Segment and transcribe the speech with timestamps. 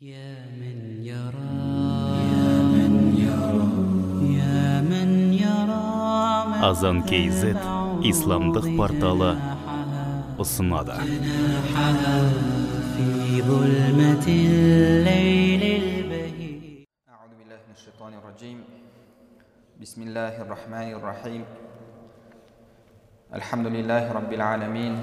[0.00, 1.56] يا من يرى
[2.28, 3.68] يا من يرى
[4.36, 5.88] يا من يرى
[6.68, 7.56] Азан KZ
[8.04, 9.30] исламдық порталы
[10.36, 12.16] ұсынады جناحها
[12.92, 13.08] في
[13.40, 18.58] ظلمة الليل البهيج أعوذ بالله من الشيطان الرجيم
[19.80, 21.42] بسم الله الرحمن الرحيم
[23.32, 24.94] الحمد لله رب العالمين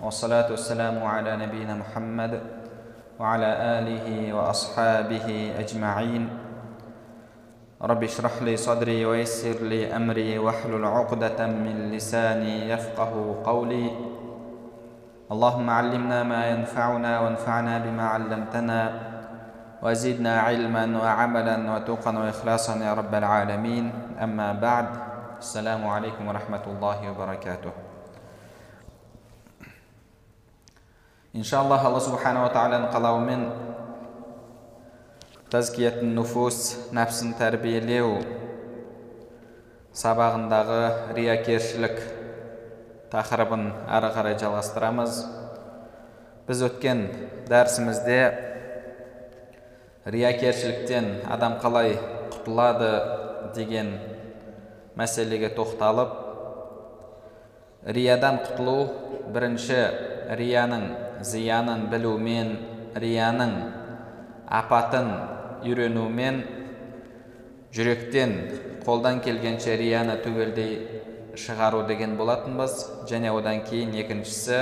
[0.00, 2.55] والصلاة والسلام على نبينا محمد
[3.19, 3.49] وعلى
[3.79, 6.29] آله وأصحابه أجمعين.
[7.81, 13.91] رب اشرح لي صدري ويسر لي أمري واحلل عقدة من لساني يفقه قولي.
[15.31, 18.81] اللهم علمنا ما ينفعنا وانفعنا بما علمتنا
[19.81, 23.91] وزدنا علما وعملا وتقا وإخلاصا يا رب العالمين.
[24.21, 24.87] أما بعد
[25.37, 27.86] السلام عليكم ورحمة الله وبركاته.
[31.35, 33.41] Иншаллах алла субханала тағаланың қалауымен
[35.51, 38.13] тазкиятун нуфус нәпсін тәрбиелеу
[39.97, 40.81] сабағындағы
[41.17, 41.99] риякершілік
[43.11, 43.65] тақырыбын
[43.97, 45.19] ары қарай жалғастырамыз
[46.47, 47.03] біз өткен
[47.51, 48.19] дәрісімізде
[50.07, 51.97] риякершіліктен адам қалай
[52.31, 52.93] құтылады
[53.55, 53.97] деген
[54.99, 56.15] мәселеге тоқталып
[57.87, 58.79] риядан құтылу
[59.35, 59.81] бірінші
[60.39, 60.87] рияның
[61.25, 62.53] зиянын білумен
[62.95, 63.53] рияның
[64.47, 65.09] апатын
[65.65, 66.43] үйренумен
[67.75, 68.35] жүректен
[68.85, 70.73] қолдан келгенше рияны түгелдей
[71.37, 72.79] шығару деген болатынбыз
[73.09, 74.61] және одан кейін екіншісі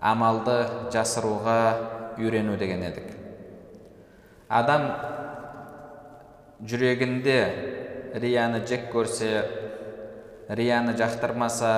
[0.00, 0.56] амалды
[0.94, 1.58] жасыруға
[2.20, 3.10] үйрену деген едік
[4.48, 4.88] адам
[6.64, 7.38] жүрегінде
[8.14, 9.30] рияны жек көрсе
[10.48, 11.72] рияны жақтырмаса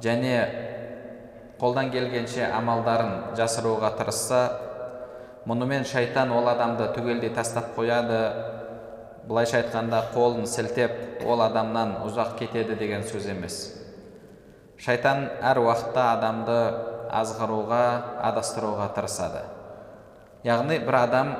[0.00, 0.69] және
[1.60, 4.40] қолдан келгенше амалдарын жасыруға тырысса
[5.48, 8.20] мұнымен шайтан ол адамды түгелдей тастап қояды.
[9.28, 13.58] Былайша айтқанда қолын сілтеп ол адамнан ұзақ кетеді деген сөз емес.
[14.80, 16.56] Шайтан әр уақытта адамды
[17.12, 17.84] азғыруға
[18.30, 19.44] адастыруға тырысады.
[20.44, 21.34] Яғни бір адам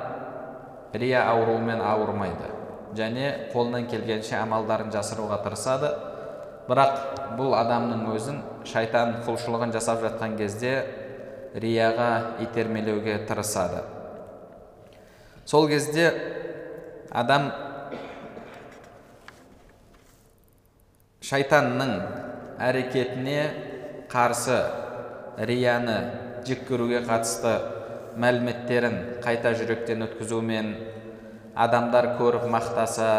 [0.93, 2.53] рия ауруымен ауырмайды
[2.93, 6.10] және қолынан келгенше амалдарын жасыруға тырысады.
[6.67, 10.75] Бірақ бұл адамның өзін шайтан құлшылығын жасап жатқан кезде
[11.55, 13.81] рияға итермелеуге тырысады.
[15.45, 16.11] Сол кезде
[17.09, 17.49] адам
[21.25, 21.91] шайтанның
[22.61, 23.41] әрекетіне
[24.11, 24.61] қарсы
[25.37, 25.97] рияны
[26.47, 27.53] жек көруге қатысты
[28.21, 30.73] мәліметтерін қайта жүректен өткізумен
[31.55, 33.11] адамдар көріп мақтаса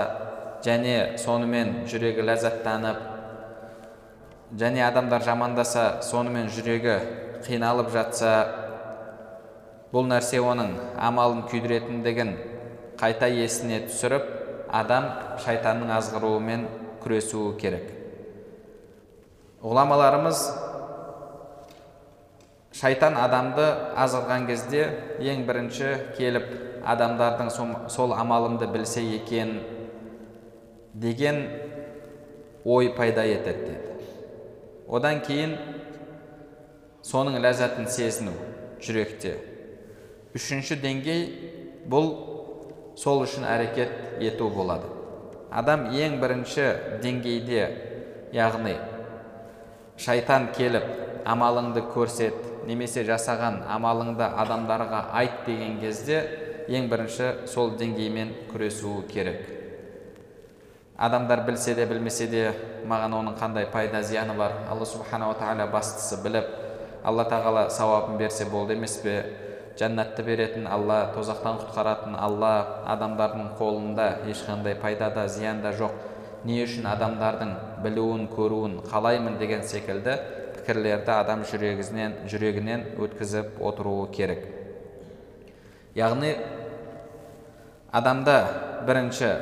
[0.65, 3.12] және сонымен жүрегі ләззаттанып
[4.59, 6.99] және адамдар жамандаса сонымен жүрегі
[7.47, 8.33] қиналып жатса
[9.93, 12.35] бұл нәрсе оның амалын күйдіретіндігін
[13.01, 14.27] қайта есіне түсіріп
[14.73, 15.09] адам
[15.45, 16.67] шайтанның азғыруымен
[17.03, 17.89] күресуі керек.
[19.63, 20.43] Ғұламаларымыз
[22.77, 23.67] шайтан адамды
[24.05, 24.85] азғырған кезде
[25.21, 26.51] ең бірінші келіп
[26.95, 27.51] адамдардың
[27.93, 29.61] сол амалымды білсе екен
[30.95, 31.47] деген
[32.65, 33.92] ой пайда етеді деді.
[34.93, 35.57] Одан кейін
[37.07, 38.35] соның ләззатын сезіну
[38.85, 39.37] жүректе.
[40.37, 41.25] Үшінші деңгей
[41.89, 42.11] бұл
[43.01, 44.89] сол үшін әрекет ету болады.
[45.53, 46.67] Адам ең бірінші
[47.03, 47.65] деңгейде
[48.37, 48.77] яғни
[50.01, 50.87] шайтан келіп
[51.29, 56.23] амалыңды көрсет немесе жасаған амалыңды адамдарға айт деген кезде
[56.69, 59.62] ең бірінші сол деңгеймен күресуі керек.
[61.03, 62.43] Адамдар білсе де білмесе де
[62.87, 64.53] маған оның қандай пайда зияны бар?
[64.71, 66.47] Алла субханала тағала бастысы біліп
[67.05, 69.17] алла тағала сауабын берсе болды емес пе?
[69.81, 72.53] Жәннатты беретін алла тозақтан құтқаратын алла
[72.93, 75.97] адамдардың қолында ешқандай пайда да зиян да жоқ.
[76.45, 80.19] Не үшін адамдардың білуін көруін қалаймын деген секілді
[80.55, 84.45] пікірлерді адам жүрегінен жүрегінен өткізіп отыруы керек.
[85.99, 86.37] Яғни
[87.91, 88.37] адамда
[88.87, 89.33] бірінші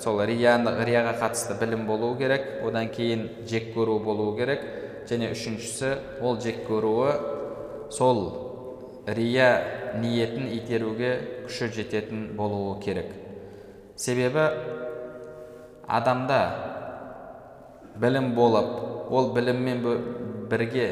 [0.00, 4.64] сол рияны рияға қатысты білім болуы керек одан кейін жек көру болуы керек.
[5.10, 7.12] Және үшіншісі ол жек көруі
[7.90, 8.20] сол
[9.06, 9.50] рия
[10.00, 11.12] ниетін итеруге
[11.46, 13.12] күші жететін болуы керек.
[13.96, 14.46] Себебі
[15.88, 16.40] адамда
[18.00, 19.82] білім болып ол біліммен
[20.50, 20.86] бірге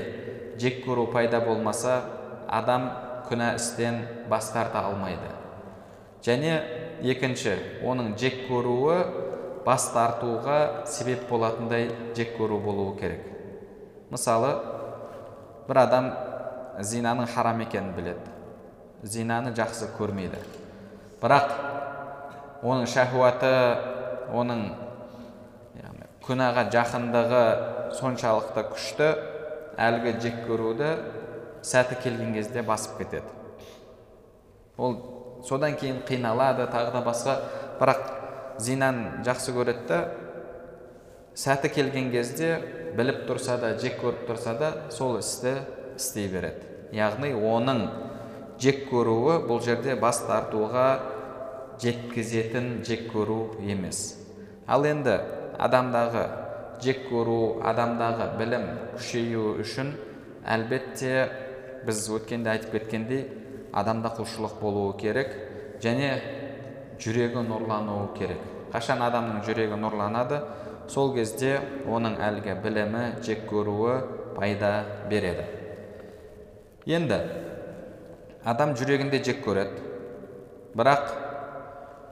[0.58, 2.02] жек көру пайда болмаса
[2.48, 2.90] адам
[3.28, 5.30] күнә істен бас тарта алмайды.
[6.24, 6.58] Және
[7.02, 7.56] екінші
[7.86, 8.98] оның жек көруі
[9.66, 13.24] бас тартуға себеп болатындай жек көру болуы керек.
[14.10, 14.54] Мысалы
[15.68, 16.10] бір адам
[16.80, 18.34] зинаның харам екенін біледі.
[19.02, 20.40] Зинаны жақсы көрмейді.
[21.22, 21.52] Бірақ
[22.64, 23.52] оның шахуаты
[24.34, 24.64] оның
[26.24, 27.44] күнәға жақындығы
[27.98, 29.12] соншалықты күшті
[29.80, 30.90] әлгі жек көруді
[31.64, 33.30] сәті келген кезде басып кетеді.
[34.76, 34.98] Ол
[35.46, 37.36] содан кейін қиналады тағы да басқа.
[37.78, 38.00] Бірақ
[38.58, 40.00] зинаны жақсы көреді да
[41.38, 42.56] сәті келген кезде
[42.98, 45.60] біліп тұрса да жек көріп тұрса да сол істі
[45.96, 46.66] істей береді.
[46.92, 47.84] Яғни оның
[48.58, 50.88] жек көруі бұл жерде бас тартуға
[51.78, 54.16] жеткізетін жек көру емес.
[54.66, 55.20] Ал енді
[55.58, 56.24] адамдағы
[56.82, 59.94] жек көру адамдағы білім күшеюі үшін
[60.46, 61.28] әлбетте
[61.86, 63.24] біз өткенде айтып кеткендей
[63.72, 65.34] адамда құлшылық болуы керек
[65.82, 66.12] және
[67.00, 68.40] жүрегі нұрлануы керек.
[68.72, 70.40] Қашан адамның жүрегі нұрланады?
[70.88, 73.98] Сол кезде оның әлгі білімі жек көруі
[74.36, 74.72] пайда
[75.10, 75.44] береді.
[76.88, 77.20] Енді
[78.44, 79.84] адам жүрегінде жек көреді.
[80.76, 81.12] Бірақ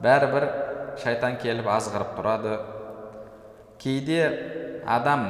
[0.03, 0.47] бәрібір
[1.01, 2.57] шайтан келіп азғырып тұрады.
[3.81, 4.21] Кейде
[4.85, 5.27] адам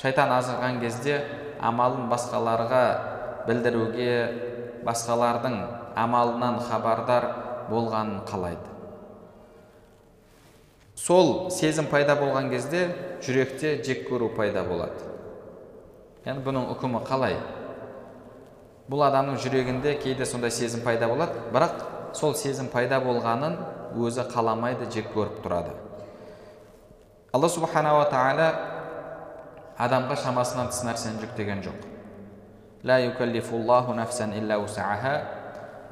[0.00, 1.20] шайтан азғырған кезде
[1.62, 2.84] амалын басқаларға
[3.46, 4.14] білдіруге
[4.86, 5.56] басқалардың
[5.98, 7.26] амалынан хабардар
[7.70, 8.68] болғанын қалайды.
[10.96, 12.84] Сол сезім пайда болған кезде
[13.24, 15.08] жүректе жек көру пайда болады.
[16.26, 17.38] Яғни бұның үкімі қалай?
[18.90, 21.82] Бұл адамның жүрегінде кейде сондай сезім пайда болады бірақ
[22.18, 23.56] сол сезім пайда болғанын
[23.98, 25.74] өзі қаламайды жек көріп тұрады.
[27.32, 28.48] Алла субханала тағала
[29.80, 31.91] адамға шамасынан тыс нәрсені жүктеген жоқ.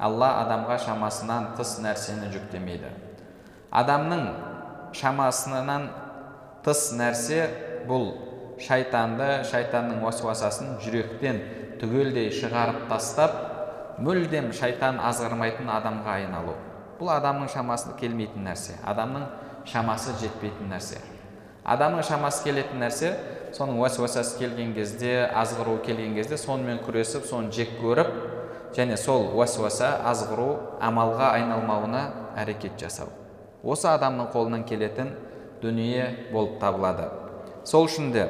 [0.01, 2.89] Алла адамға шамасынан тыс нәрсені жүктемейді.
[3.71, 4.23] Адамның
[4.97, 5.87] шамасынан
[6.65, 7.45] тыс нәрсе
[7.87, 8.09] бұл
[8.61, 11.39] шайтанды шайтанның уасуасасын жүректен
[11.81, 13.37] түгелдей шығарып тастап
[14.01, 16.57] мүлдем шайтан азғырмайтын адамға айналу.
[16.99, 19.29] Бұл адамның шамасы келмейтін нәрсе адамның
[19.69, 20.99] шамасы жетпейтін нәрсе.
[21.65, 23.13] Адамның шамасы келетін нәрсе
[23.55, 28.11] соның уәсуасасы келген кезде азғыру келген кезде сонымен күресіп соны жек көріп
[28.75, 32.03] және сол уәсуаса азғыру амалға айналмауына
[32.39, 33.11] әрекет жасау.
[33.63, 35.11] Осы адамның қолынан келетін
[35.61, 37.09] дүние болып табылады.
[37.67, 38.29] Сол үшін де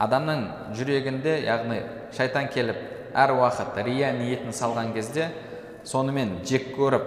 [0.00, 1.82] адамның жүрегінде яғни
[2.16, 2.80] шайтан келіп
[3.14, 5.28] әр уақыт рия ниетін салған кезде
[5.86, 7.04] сонымен жек көріп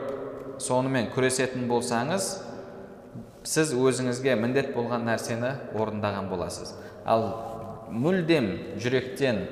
[0.63, 2.29] сонымен күресетін болсаңыз
[3.47, 6.73] сіз өзіңізге міндет болған нәрсені орындаған боласыз.
[7.07, 7.29] Ал
[7.87, 8.49] мүлдем
[8.83, 9.45] жүректен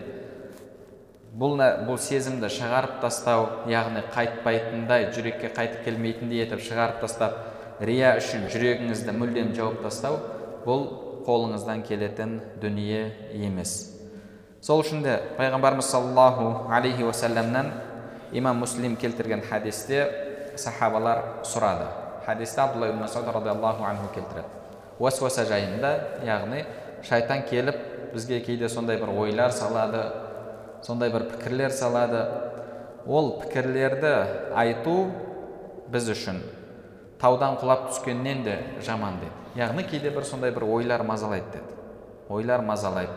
[1.39, 1.56] бұл,
[1.88, 7.39] бұл сезімді шығарып тастау яғни қайтпайтындай жүрекке қайтып келмейтіндей етіп шығарып тастап
[7.80, 10.19] рия үшін жүрегіңізді мүлдем жауып тастау
[10.68, 10.88] бұл
[11.25, 13.94] қолыңыздан келетін дүние емес.
[14.62, 17.71] Сол үшін де пайғамбарымыз саллаллаху алейхи уассаламнан
[18.31, 20.07] имам муслим келтірген хадисте
[20.56, 22.04] сахабалар сұрады.
[22.25, 24.48] Хадисте абдулла ибн масуд радиаллаху анху келтіреді
[25.00, 25.92] уасуаса жайында
[26.25, 26.66] яғни
[27.04, 27.75] шайтан келіп
[28.13, 30.04] бізге кейде сондай бір ойлар салады
[30.81, 32.25] сондай бір пікірлер салады
[33.06, 34.13] ол пікірлерді
[34.56, 34.95] айту
[35.92, 36.42] біз үшін
[37.22, 42.62] таудан құлап түскеннен де жаман деді яғни кейде бір сондай бір ойлар мазалайды деді ойлар
[42.66, 43.13] мазалайды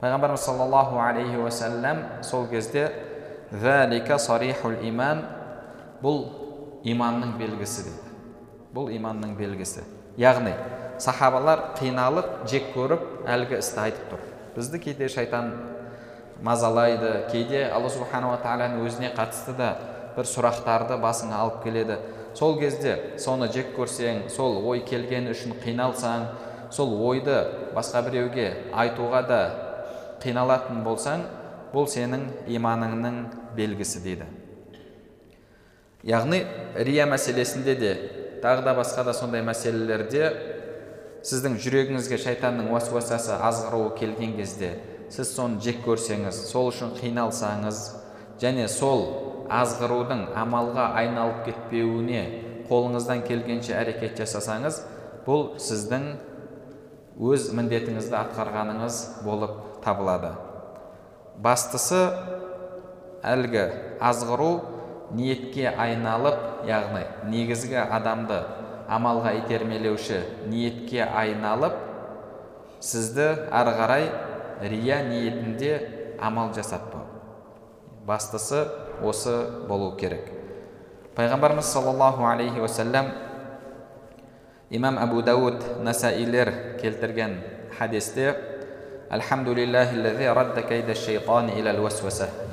[0.00, 2.92] пайғамбарымыз саллаллаху алейхи уассалам сол кезде
[4.82, 5.24] иман
[6.02, 6.47] бұл
[6.84, 8.16] иманның белгісі дейді
[8.74, 9.82] бұл иманның белгісі
[10.20, 10.52] яғни
[11.02, 14.24] сахабалар қиналып жек көріп әлгі істі айтып тұр
[14.56, 15.52] бізді кейде шайтан
[16.42, 19.72] мазалайды кейде алла субханала тағаланың өзіне қатысты да
[20.16, 21.98] бір сұрақтарды басыңа алып келеді
[22.38, 26.28] сол кезде соны жек көрсең сол ой келгені үшін қиналсаң
[26.70, 27.38] сол ойды
[27.74, 29.40] басқа біреуге айтуға да
[30.22, 31.24] қиналатын болсаң
[31.74, 33.24] бұл сенің иманыңның
[33.56, 34.28] белгісі дейді
[36.08, 36.42] яғни
[36.74, 37.92] рия мәселесінде де
[38.42, 40.30] тағы да басқа да сондай мәселелерде
[41.26, 44.76] сіздің жүрегіңізге шайтанның уасуасасы азғыруы келген кезде
[45.12, 47.82] сіз соны жек көрсеңіз сол үшін қиналсаңыз
[48.40, 49.04] және сол
[49.52, 52.22] азғырудың амалға айналып кетпеуіне
[52.68, 54.82] қолыңыздан келгенше әрекет жасасаңыз
[55.26, 56.08] бұл сіздің
[57.18, 60.34] өз міндетіңізді атқарғаныңыз болып табылады.
[61.42, 61.98] Бастысы
[63.26, 63.64] әлгі
[64.04, 64.77] азғыру
[65.14, 68.42] ниетке айналып яғни негізгі адамды
[68.88, 71.76] амалға итермелеуші ниетке айналып
[72.80, 74.10] сізді ары қарай
[74.62, 75.72] рия ниетінде
[76.20, 77.06] амал жасатпау.
[78.06, 78.66] Бастысы
[79.02, 80.32] осы болу керек.
[81.16, 83.10] Пайғамбарымыз саллаллаху алейхи уассалам
[84.70, 87.38] имам әбу дауд насаилер келтірген
[87.78, 88.34] хадисте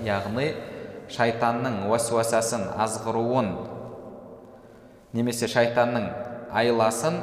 [0.06, 0.54] яғни
[1.12, 3.52] шайтанның уәсуасасын азғыруын
[5.16, 6.10] немесе шайтанның
[6.56, 7.20] айласын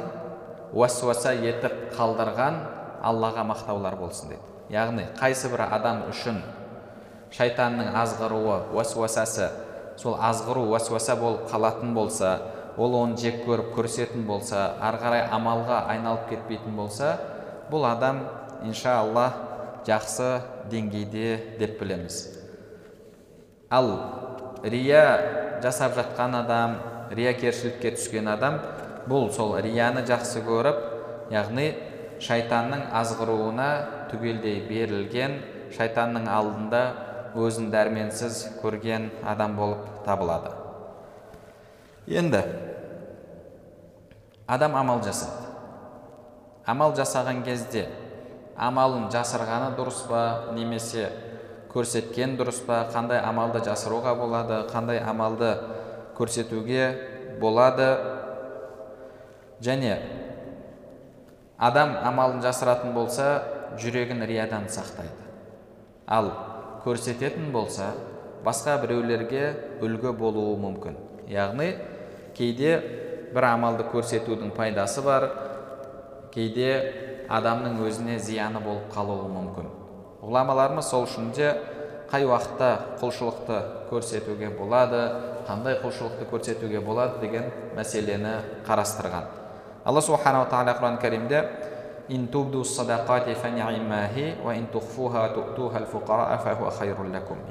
[0.73, 2.59] уәсуаса етіп қалдырған
[3.03, 4.41] аллаға мақтаулар болсын дейді.
[4.73, 6.39] Яғни қайсы бір адам үшін
[7.35, 9.49] шайтанның азғыруы уәсуасасы
[9.97, 12.37] сол азғыру уәсуаса болып қалатын болса
[12.77, 17.17] ол оны жек көріп көрсетін болса ары қарай амалға айналып кетпейтін болса
[17.69, 18.23] бұл адам
[18.65, 19.27] иншалла
[19.85, 20.29] жақсы
[20.71, 22.42] деңгейде деп білеміз.
[23.73, 23.89] Ал
[24.63, 25.05] рия
[25.63, 26.77] жасап жатқан адам
[27.11, 28.59] риякершілікке түскен адам
[29.09, 31.71] бұл сол рияны жақсы көріп яғни
[32.23, 33.69] шайтанның азғыруына
[34.11, 35.39] түгелдей берілген
[35.73, 36.83] шайтанның алдында
[37.35, 40.53] өзін дәрменсіз көрген адам болып табылады.
[42.07, 42.43] Енді
[44.47, 45.49] адам амал жасайды.
[46.65, 47.87] Амал жасаған кезде
[48.55, 51.09] амалын жасырғаны дұрыс па немесе
[51.73, 52.83] көрсеткен дұрыс па?
[52.93, 54.61] қандай амалды жасыруға болады?
[54.69, 55.55] қандай амалды
[56.17, 57.89] көрсетуге болады?
[59.63, 59.97] және
[61.57, 63.43] адам амалын жасыратын болса
[63.79, 65.17] жүрегін риядан сақтайды.
[66.07, 66.31] ал
[66.85, 67.93] көрсететін болса
[68.45, 70.97] басқа біреулерге үлгі болуы мүмкін.
[71.27, 71.73] яғни
[72.37, 72.77] кейде
[73.33, 75.29] бір амалды көрсетудің пайдасы бар
[76.33, 76.69] кейде
[77.29, 79.82] адамның өзіне зияны болып қалуы мүмкін.
[80.23, 81.51] Ғұламаларымыз сол үшін де
[82.11, 82.69] қай уақытта
[83.01, 83.57] құлшылықты
[83.89, 85.01] көрсетуге болады
[85.47, 88.37] қандай құлшылықты көрсетуге болады деген мәселені
[88.67, 89.27] қарастырған
[89.83, 91.43] алла субханала тағала құран кәрімде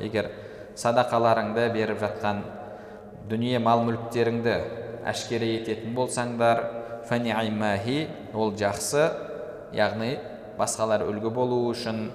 [0.01, 0.31] егер
[0.77, 2.43] садақаларыңды беріп жатқан
[3.29, 4.57] дүние мал мүліктеріңді
[5.13, 6.65] әшкере ететін болсаңдар
[8.35, 9.09] ол жақсы
[9.77, 10.17] яғни
[10.59, 12.07] басқалар үлгі болу үшін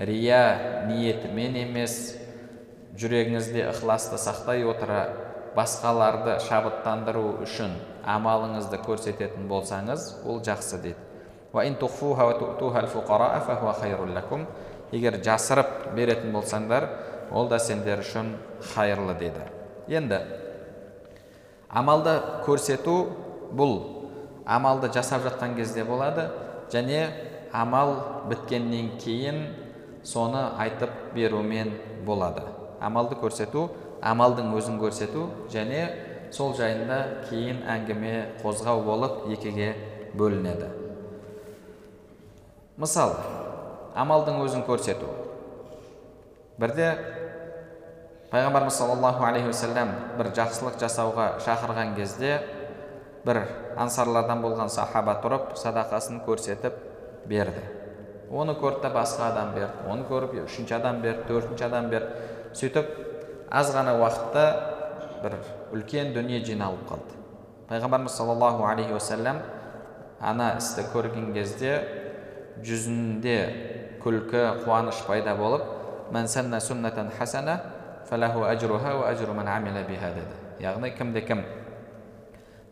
[0.00, 2.16] рия ниетімен емес.
[3.00, 5.04] Жүрегіңізде ықыласты сақтай отыра
[5.54, 7.76] басқаларды шабыттандыру үшін
[8.08, 10.98] амалыңызды көрсететін болсаңыз ол жақсы дейді.
[14.90, 16.88] Егер жасырып беретін болсаңдар
[17.30, 18.34] ол да сендер үшін
[18.74, 19.44] хайырлы деді.
[19.86, 20.18] Енді
[21.70, 22.16] амалды
[22.46, 22.96] көрсету
[23.54, 23.74] бұл.
[24.46, 26.30] Амалды жасап жатқан кезде болады
[26.72, 27.06] және
[27.52, 29.44] амал біткеннен кейін
[30.04, 31.72] соны айтып берумен
[32.06, 32.42] болады.
[32.80, 33.68] Амалды көрсету
[34.00, 35.82] амалдың өзін көрсету және
[36.32, 39.74] сол жайында кейін әңгіме қозғау болып екіге
[40.16, 40.70] бөлінеді.
[42.80, 43.18] Мысалы
[43.94, 45.10] амалдың өзін көрсету.
[46.60, 46.94] Бірде
[48.30, 52.38] пайғамбарымыз саллаллаху алейхи уассалам бір жақсылық жасауға шақырған кезде
[53.26, 53.42] бір
[53.76, 56.78] ансарлардан болған сахаба тұрып садақасын көрсетіп
[57.28, 57.79] берді.
[58.30, 62.92] Оны көрді басқа адам берді оны көріп үшінші адам берді төртінші адам берді сөйтіп
[63.50, 64.44] аз ғана уақытта
[65.22, 65.36] бір
[65.74, 67.16] үлкен дүние жиналып қалды.
[67.68, 69.42] Пайғамбарымыз саллаллаху алейхи уассалам
[70.20, 71.74] ана істі көрген кезде
[72.62, 73.36] жүзінде
[74.02, 75.66] күлкі қуаныш пайда болып
[80.14, 80.34] деді.
[80.60, 81.44] Яғни кімде кім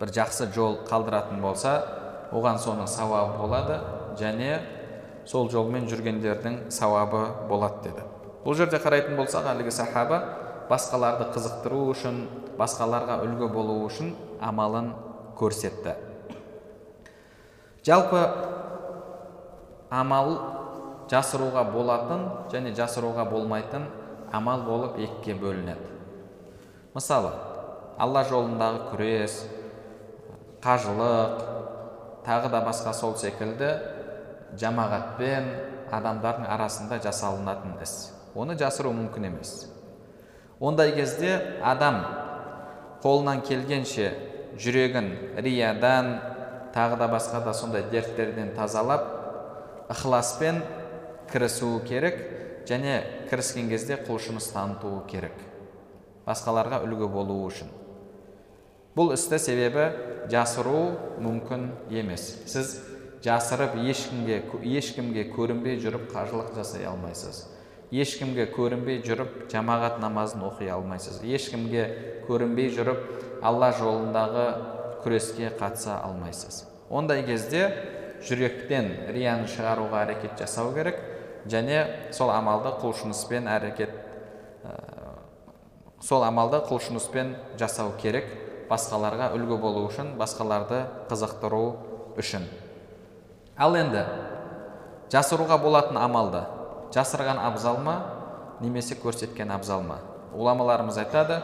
[0.00, 1.78] бір жақсы жол қалдыратын болса
[2.32, 3.78] оған соның сауабы болады
[4.18, 4.58] және
[5.28, 7.20] сол жолмен жүргендердің сауабы
[7.50, 8.04] болады деді.
[8.44, 10.22] Бұл жерде қарайтын болсақ әлгі сахаба
[10.70, 12.22] басқаларды қызықтыру үшін
[12.56, 14.94] басқаларға үлгі болу үшін амалын
[15.36, 15.98] көрсетті.
[17.84, 18.22] Жалпы
[19.90, 20.32] амал
[21.12, 23.84] жасыруға болатын және жасыруға болмайтын
[24.32, 25.92] амал болып екіге бөлінеді.
[26.96, 27.34] Мысалы
[28.00, 29.38] алла жолындағы күрес
[30.64, 31.44] қажылық
[32.26, 33.70] тағы да басқа сол секілді
[34.56, 35.50] жамағатпен
[35.92, 38.12] адамдардың арасында жасалынатын іс.
[38.34, 39.68] Оны жасыру мүмкін емес.
[40.60, 42.00] Ондай кезде адам
[43.02, 44.10] қолынан келгенше
[44.58, 46.16] жүрегін риядан
[46.74, 49.06] тағы да басқа да сондай дерттерден тазалап
[49.88, 50.62] ықыласпен
[51.32, 52.20] кірісуі керек
[52.68, 53.00] және
[53.30, 55.36] кіріскен кезде құлшыныс танытуы керек.
[56.26, 57.70] Басқаларға үлгі болуы үшін.
[58.96, 59.88] Бұл істі себебі
[60.28, 60.90] жасыру
[61.22, 62.34] мүмкін емес.
[62.50, 62.76] Сіз
[63.24, 64.42] жасырып ешкімге
[64.78, 67.46] ешкімге көрінбей жүріп қажылық жасай алмайсыз.
[67.90, 71.22] Ешкімге көрінбей жүріп жамағат намазын оқи алмайсыз.
[71.24, 71.84] Ешкімге
[72.28, 74.44] көрінбей жүріп алла жолындағы
[75.02, 76.66] күреске қатыса алмайсыз.
[76.90, 77.64] Ондай кезде
[78.24, 81.00] жүректен рияны шығаруға әрекет жасау керек
[81.48, 83.94] және сол амалды құлшыныспен әрекет
[84.64, 84.74] ә,
[86.02, 88.30] сол амалды құлшыныспен жасау керек.
[88.68, 91.62] Басқаларға үлгі болу үшін басқаларды қызықтыру
[92.20, 92.44] үшін.
[93.58, 94.04] Ал енді
[95.12, 96.44] жасыруға болатын амалды
[96.94, 97.96] жасырған абзал ма
[98.60, 99.98] немесе көрсеткен абзал ма?
[100.34, 101.40] Ғұламаларымыз айтады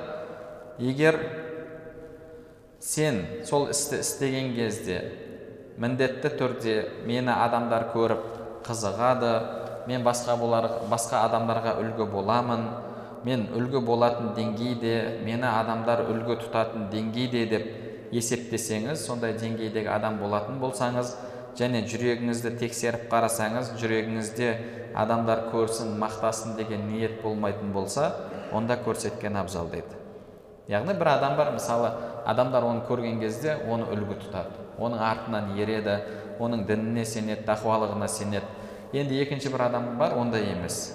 [0.78, 1.18] егер
[2.80, 5.00] сен сол істі істеген кезде
[5.80, 6.74] міндетті түрде
[7.06, 8.24] мені адамдар көріп
[8.66, 9.34] қызығады
[9.88, 12.66] мен басқа болар, басқа адамдарға үлгі боламын
[13.24, 20.60] мен үлгі болатын деңгейде мені адамдар үлгі тұтатын деңгейде деп есептесеңіз сондай деңгейдегі адам болатын
[20.60, 21.14] болсаңыз
[21.58, 24.48] және жүрегіңізді тексеріп қарасаңыз жүрегіңізде
[24.94, 28.10] адамдар көрсін мақтасын деген ниет болмайтын болса
[28.52, 30.00] онда көрсеткен абзал дейді.
[30.68, 31.90] Яғни бір адам бар мысалы
[32.26, 34.64] адамдар оны көрген кезде оны үлгі тұтады.
[34.78, 35.98] Оның артынан ереді
[36.40, 38.46] оның дініне сенеді тақуалығына сенеді.
[38.92, 40.94] Енді екінші бір адам бар ондай емес.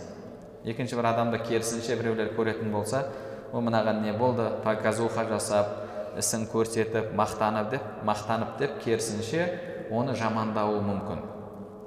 [0.66, 3.06] Екінші бір адамды керісінше біреулер көретін болса
[3.54, 4.50] о мынаған не болды?
[4.64, 9.48] Показуха жасап ісін көрсетіп мақтанып деп мақтанып деп керісінше
[9.92, 11.24] оны жамандауы мүмкін.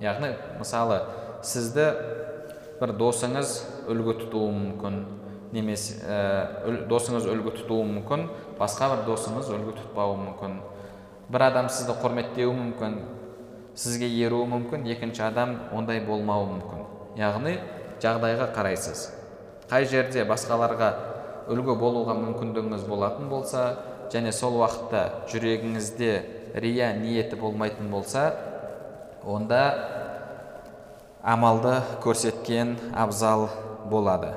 [0.03, 1.01] Яғни мысалы
[1.47, 1.89] сізді
[2.81, 3.55] бір досыңыз
[3.91, 4.99] үлгі тұтуы мүмкін
[5.55, 8.27] немесе ә, досыңыз үлгі тұтуы мүмкін
[8.59, 10.59] басқа бір досыңыз үлгі тұтпауы мүмкін.
[11.33, 12.99] Бір адам сізді құрметтеуі мүмкін
[13.79, 16.85] сізге еруі мүмкін екінші адам ондай болмауы мүмкін.
[17.21, 17.57] Яғни
[18.03, 19.11] жағдайға қарайсыз.
[19.71, 20.91] Қай жерде басқаларға
[21.53, 23.65] үлгі болуға мүмкіндігіңіз болатын болса
[24.13, 26.13] және сол уақытта жүрегіңізде
[26.55, 28.35] рия ниеті болмайтын болса
[29.25, 29.63] онда
[31.23, 33.49] амалды көрсеткен абзал
[33.91, 34.35] болады.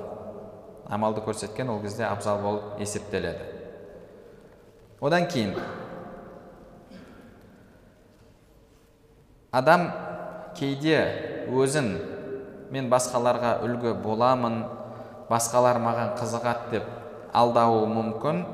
[0.88, 3.42] Амалды көрсеткен ол кезде абзал болып есептеледі.
[5.02, 5.56] Одан кейін
[9.52, 9.90] адам
[10.56, 11.00] кейде
[11.52, 11.98] өзін
[12.72, 14.64] мен басқаларға үлгі боламын
[15.30, 16.88] басқалар маған қызығады деп
[17.34, 18.46] алдауы мүмкін.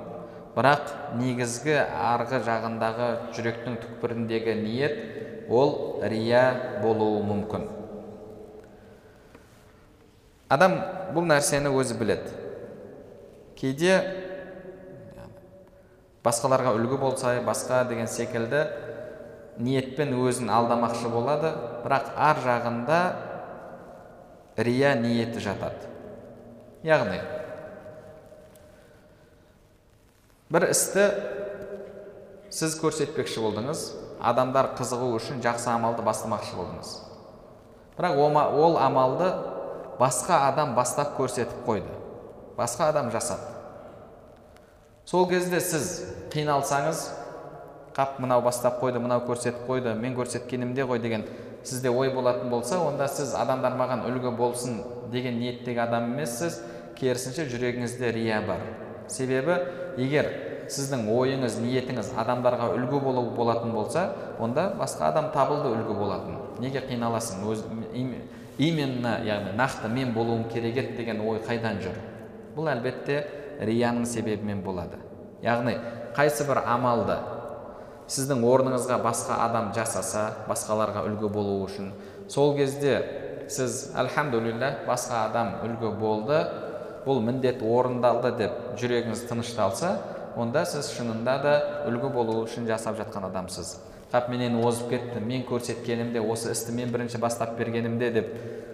[0.55, 4.97] Бірақ негізгі арғы жағындағы жүректің түкпіріндегі ниет
[5.51, 6.43] ол рия
[6.83, 7.67] болуы мүмкін.
[10.51, 10.75] Адам
[11.15, 12.35] бұл нәрсені өзі біледі.
[13.55, 13.95] Кейде
[16.25, 18.65] басқаларға үлгі болса басқа деген секілді
[19.61, 21.53] ниетпен өзін алдамақшы болады
[21.85, 23.01] бірақ ар жағында
[24.57, 25.87] рия ниеті жатады.
[26.83, 27.21] Яғни
[30.51, 31.05] бір істі
[32.51, 33.85] сіз көрсетпекші болдыңыз
[34.19, 36.89] адамдар қызығу үшін жақсы амалды бастамақшы болдыңыз.
[37.95, 38.19] Бірақ
[38.59, 39.29] ол амалды
[39.99, 41.95] басқа адам бастап көрсетіп қойды
[42.57, 43.47] басқа адам жасады.
[45.05, 47.07] Сол кезде сіз қиналсаңыз
[47.95, 51.25] қап мынау бастап қойды мынау көрсетіп қойды мен көрсеткенімде ғой деген
[51.63, 56.61] сізде ой болатын болса онда сіз адамдар маған үлгі болсын деген ниеттегі адам емессіз
[56.99, 58.80] керісінше жүрегіңізде рия бар.
[59.11, 59.57] Себебі
[59.97, 60.29] егер
[60.71, 64.05] сіздің ойыңыз ниетіңіз адамдарға үлгі болу болатын болса
[64.39, 66.37] онда басқа адам табылды үлгі болатын.
[66.63, 67.43] Неге қиналасың?
[67.51, 67.65] Өз
[68.57, 71.97] именно яғни нақты мен болуым керек еді деген ой қайдан жүр?
[72.55, 73.25] Бұл әлбетте
[73.59, 74.99] рияның себебімен болады.
[75.43, 75.77] Яғни
[76.15, 77.17] қайсы бір амалды
[78.11, 81.91] сіздің орныңызға басқа адам жасаса басқаларға үлгі болу үшін
[82.29, 82.97] сол кезде
[83.51, 86.41] сіз альхамдулилля басқа адам үлгі болды
[87.05, 89.95] бұл міндет орындалды деп жүрегіңіз тынышталса
[90.37, 91.53] онда сіз шынында да
[91.89, 93.77] үлгі болу үшін жасап жатқан адамсыз.
[94.11, 98.31] Қап менен озып кетті мен көрсеткенімде осы істі мен бірінші бастап бергенімде деп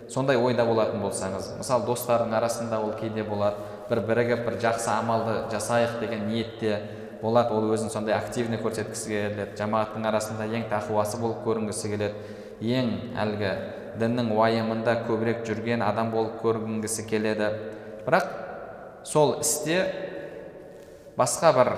[0.09, 5.35] сондай ойда болатын болсаңыз мысалы достардың арасында ол кейде болады бір бірігіп бір жақсы амалды
[5.51, 6.79] жасайық деген ниетте
[7.21, 12.91] болады ол өзін сондай активный көрсеткісі келеді жамағаттың арасында ең тақуасы болып көрінгісі келеді ең
[13.19, 13.51] әлгі
[14.01, 17.51] діннің уайымында көбірек жүрген адам болып көрінгісі келеді.
[18.07, 18.27] Бірақ
[19.03, 19.81] сол істе
[21.19, 21.73] басқа бір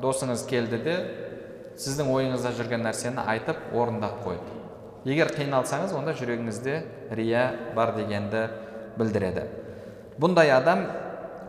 [0.00, 0.96] досыңыз келді де
[1.76, 4.58] сіздің ойыңызда жүрген нәрсені айтып орындап қойды.
[5.04, 6.78] Егер қиналсаңыз онда жүрегіңізде
[7.18, 7.44] рия
[7.76, 8.46] бар дегенді
[8.96, 9.44] білдіреді.
[10.20, 10.86] Бұндай адам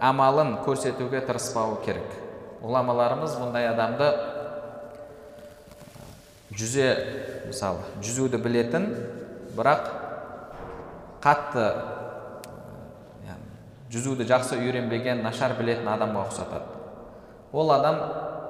[0.01, 2.19] амалын көрсетуге тырыспауы керек.
[2.63, 4.09] Ғұламаларымыз бұндай адамды
[6.53, 6.87] жүзе
[7.47, 8.87] мысалы жүзуді білетін
[9.57, 9.89] бірақ
[11.23, 11.67] қатты
[13.93, 16.79] жүзуді жақсы үйренбеген нашар білетін адамға ұқсатады.
[17.53, 17.99] Ол адам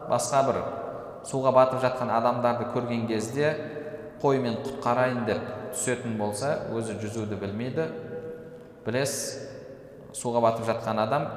[0.07, 0.59] басқа бір
[1.27, 3.49] суға батып жатқан адамдарды көрген кезде
[4.21, 5.41] қой мен құтқарайын деп
[5.73, 7.89] түсетін болса өзі жүзуді білмейді.
[8.85, 11.27] Білесіз суға батып жатқан адам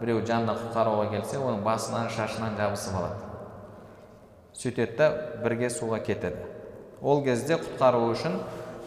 [0.00, 3.28] біреу жанына құтқаруға келсе оның басынан шашынан жабысып алады.
[4.56, 5.10] Сөйтеді да
[5.44, 6.48] бірге суға кетеді.
[7.02, 8.40] Ол кезде құтқару үшін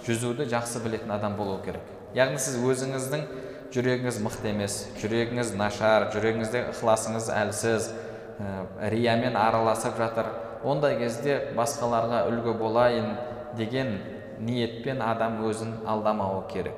[0.07, 1.81] жүзуді жақсы білетін адам болу керек.
[2.17, 3.25] Яғни сіз өзіңіздің
[3.73, 10.29] жүрегіңіз мықты емес жүрегіңіз нашар жүрегіңізде ықыласыңыз әлсіз ә, риямен араласып жатыр.
[10.63, 13.15] Ондай кезде басқаларға үлгі болайын
[13.57, 13.95] деген
[14.39, 16.77] ниетпен адам өзін алдамауы керек.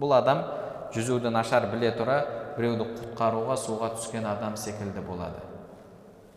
[0.00, 0.42] Бұл адам
[0.94, 2.22] жүзуді нашар біле тұра
[2.56, 5.44] біреуді құтқаруға суға түскен адам секілді болады.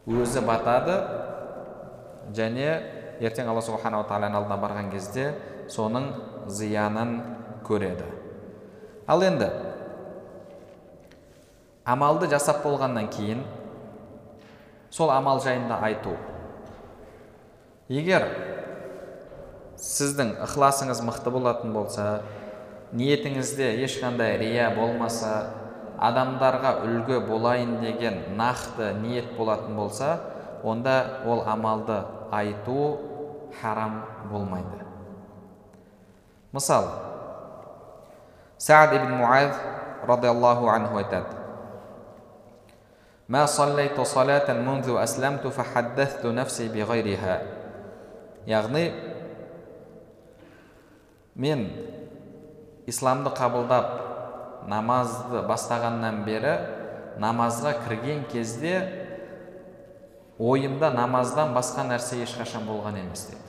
[0.06, 1.00] Өзі батады
[2.36, 2.68] және
[3.24, 5.32] ертең алла субханала тағаланың алдына барған кезде
[5.72, 6.12] соның
[6.52, 7.18] зиянын
[7.66, 8.15] көреді.
[9.08, 9.50] Ал енді
[11.86, 13.44] амалды жасап болғаннан кейін
[14.90, 16.16] сол амал жайында айту.
[17.90, 18.26] Егер
[19.78, 22.24] сіздің ықыласыңыз мықты болатын болса
[22.98, 25.52] ниетіңізде ешқандай рия болмаса
[26.02, 30.16] адамдарға үлгі болайын деген нақты ниет болатын болса
[30.64, 32.98] онда ол амалды айту
[33.62, 34.82] харам болмайды.
[36.52, 37.05] Мысалы
[38.66, 39.54] саад ибн муаз
[40.08, 41.38] радиаллаху анху айтады
[43.30, 47.36] мә саллайту салатан мунзу асламту фахаддасту нафси биғайриха
[48.50, 48.88] яғни
[51.36, 51.68] мен
[52.90, 56.56] исламды қабылдап намазды бастағаннан бері
[57.22, 58.80] намазға кірген кезде
[60.40, 63.46] ойымда намаздан басқа нәрсе ешқашан болған емес дейді.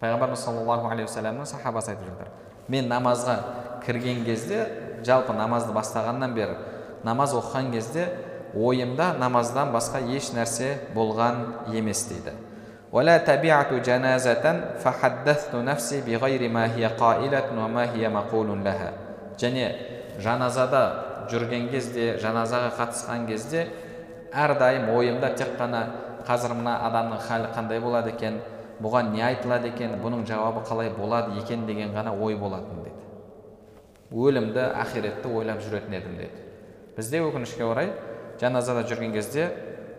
[0.00, 3.37] пайғамбарымыз саллаллаху алейхи уассаламның сахабасы айтып жатыр мен намазға
[3.85, 4.65] кірген кезде
[5.05, 6.57] жалпы намазды бастағаннан бері
[7.03, 8.07] намаз оқыған кезде
[8.55, 12.33] ойымда намаздан басқа еш нәрсе болған емес дейді
[12.95, 14.45] ولا تبعت جنازة
[14.79, 18.91] فحدثت نفسي بغير ما هي قائلة وما هي مقول لها
[19.37, 19.65] және
[20.23, 23.65] жаназада жүрген кезде жаназаға қатысқан кезде
[24.31, 25.81] әрдайым ойымда тек қана
[26.27, 28.39] қазір мына адамның халі қандай болады екен
[28.80, 32.96] бұған не айтылады екен бұның жауабы қалай болады екен деген ғана ой болатын деді.
[34.10, 36.46] Өлімді ақиретті ойлап жүретін едім деді.
[36.96, 37.92] Бізде өкінішке орай
[38.40, 39.50] жаназада жүрген кезде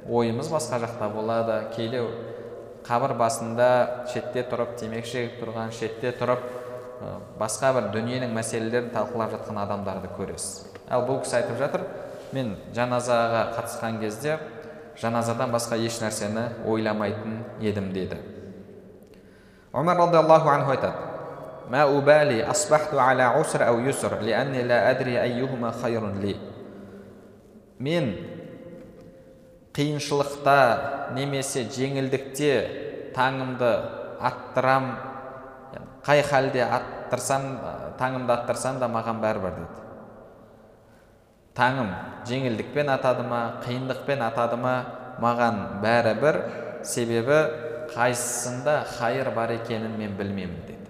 [0.09, 1.59] ойымыз басқа жақта болады.
[1.75, 2.01] Кейде
[2.87, 3.69] қабір басында
[4.11, 6.43] шетте тұрып темекі шегіп тұрған шетте тұрып
[7.39, 10.67] басқа бір дүниенің мәселелерін талқылап жатқан адамдарды көресіз.
[10.89, 11.85] Ал бұл кісі айтып жатыр
[12.33, 14.39] мен жаназаға қатысқан кезде
[15.01, 18.17] жаназадан басқа еш нәрсені ойламайтын едім деді
[19.73, 20.97] омар радиаллаху анху айтады
[21.69, 26.37] мә убали асбахту аля уср әу юср лианни ла адри айюхума хайрун ли
[27.79, 28.15] мен
[29.73, 32.51] қиыншылықта немесе жеңілдікте
[33.15, 33.71] таңымды
[34.19, 34.91] аттырам
[36.05, 37.45] қай халде аттырсам
[37.99, 39.81] таңымды аттырсам да маған бәрібір деді.
[41.55, 41.91] Таңым
[42.27, 44.75] жеңілдікпен атады ма қиындықпен атады ма
[45.21, 46.41] маған бәрібір.
[46.83, 47.41] Себебі
[47.91, 50.81] қайсысында хайыр бар екенін мен білмеймін деді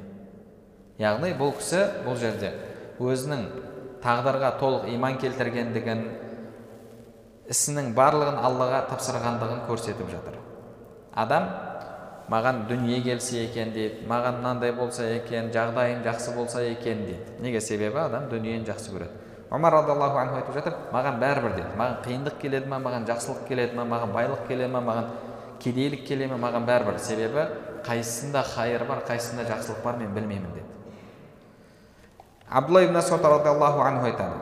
[1.01, 2.53] яғни бұл кісі бұл жерде
[3.01, 3.47] өзінің
[4.03, 6.03] тағдырға толық иман келтіргендігін
[7.51, 10.37] ісінің барлығын аллаға тапсырғандығын көрсетіп жатыр.
[11.13, 11.47] Адам
[12.31, 17.35] маған дүние келсе екен дейді маған мынандай болса екен жағдайым жақсы болса екен дейді.
[17.41, 17.61] Неге?
[17.61, 19.17] Себебі адам дүниені жақсы көреді.
[19.51, 21.73] Омар радиаллаху анху айтып жатыр маған бәрібір дейді.
[21.77, 25.11] Маған қиындық келеді ма маған жақсылық келеді ма маған байлық келе ма маған
[25.61, 26.37] кедейлік келе ме?
[26.41, 27.45] Маған бәрібір себебі
[27.85, 30.65] қайсысында хайыр бар қайсысында жақсылық бар мен білмеймін деді.
[32.49, 34.37] Абдулла ибн анху айтады.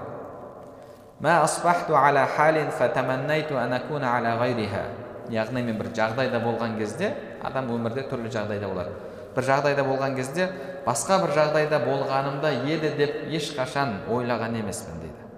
[5.29, 7.13] Яғни мен бір жағдайда болған кезде
[7.45, 8.89] адам өмірде түрлі жағдайда болады.
[9.35, 10.49] Бір жағдайда болған кезде
[10.87, 15.29] басқа бір жағдайда болғанымда еді деп ешқашан ойлаған емеспін дейді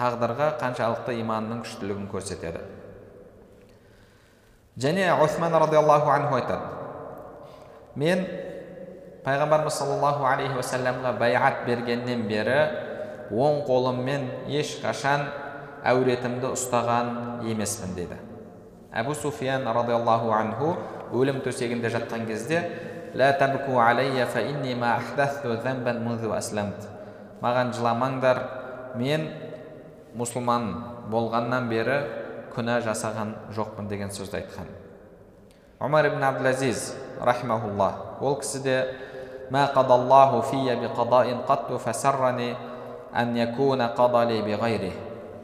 [0.00, 2.62] тағдырға қаншалықты иманның күштілігін көрсетеді
[4.78, 6.62] және осман радиаллаху анху айтады.
[7.96, 8.26] Мен
[9.24, 12.60] пайғамбарымыз саллаллаху алейхи уассаламға байғат бергеннен бері
[13.30, 15.26] оң қолыммен ешқашан
[15.84, 18.16] әуретімді ұстаған емеспін деді.
[18.92, 20.76] Әбу суфиян радиаллаху анху
[21.14, 22.62] өлім төсегінде жатқан кезде
[27.40, 28.38] маған жыламаңдар
[29.00, 29.28] мен
[30.18, 30.66] мұсылман
[31.10, 31.96] болғаннан бері
[32.54, 34.66] күнә жасаған жоқпын деген сөзді айтқан.
[35.80, 38.76] Омар ибн абдулазиз рахимахулла ол кісі де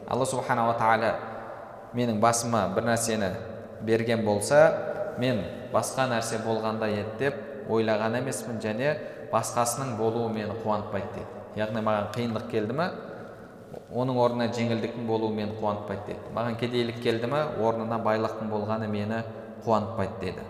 [0.07, 1.11] алла субханала тағала
[1.95, 3.31] менің басыма бір нәрсені
[3.83, 4.61] берген болса
[5.19, 5.41] мен
[5.73, 8.93] басқа нәрсе болғанда еді деп ойлаған емеспін және
[9.33, 11.27] басқасының болуы мені қуантпайды дейді.
[11.59, 12.91] Яғни маған қиындық келді ма
[13.91, 16.33] оның орнына жеңілдіктің болуы мені қуантпайды деді.
[16.35, 19.21] Маған кедейлік келді ма орнына байлықтың болғаны мені
[19.65, 20.45] қуантпайды деді.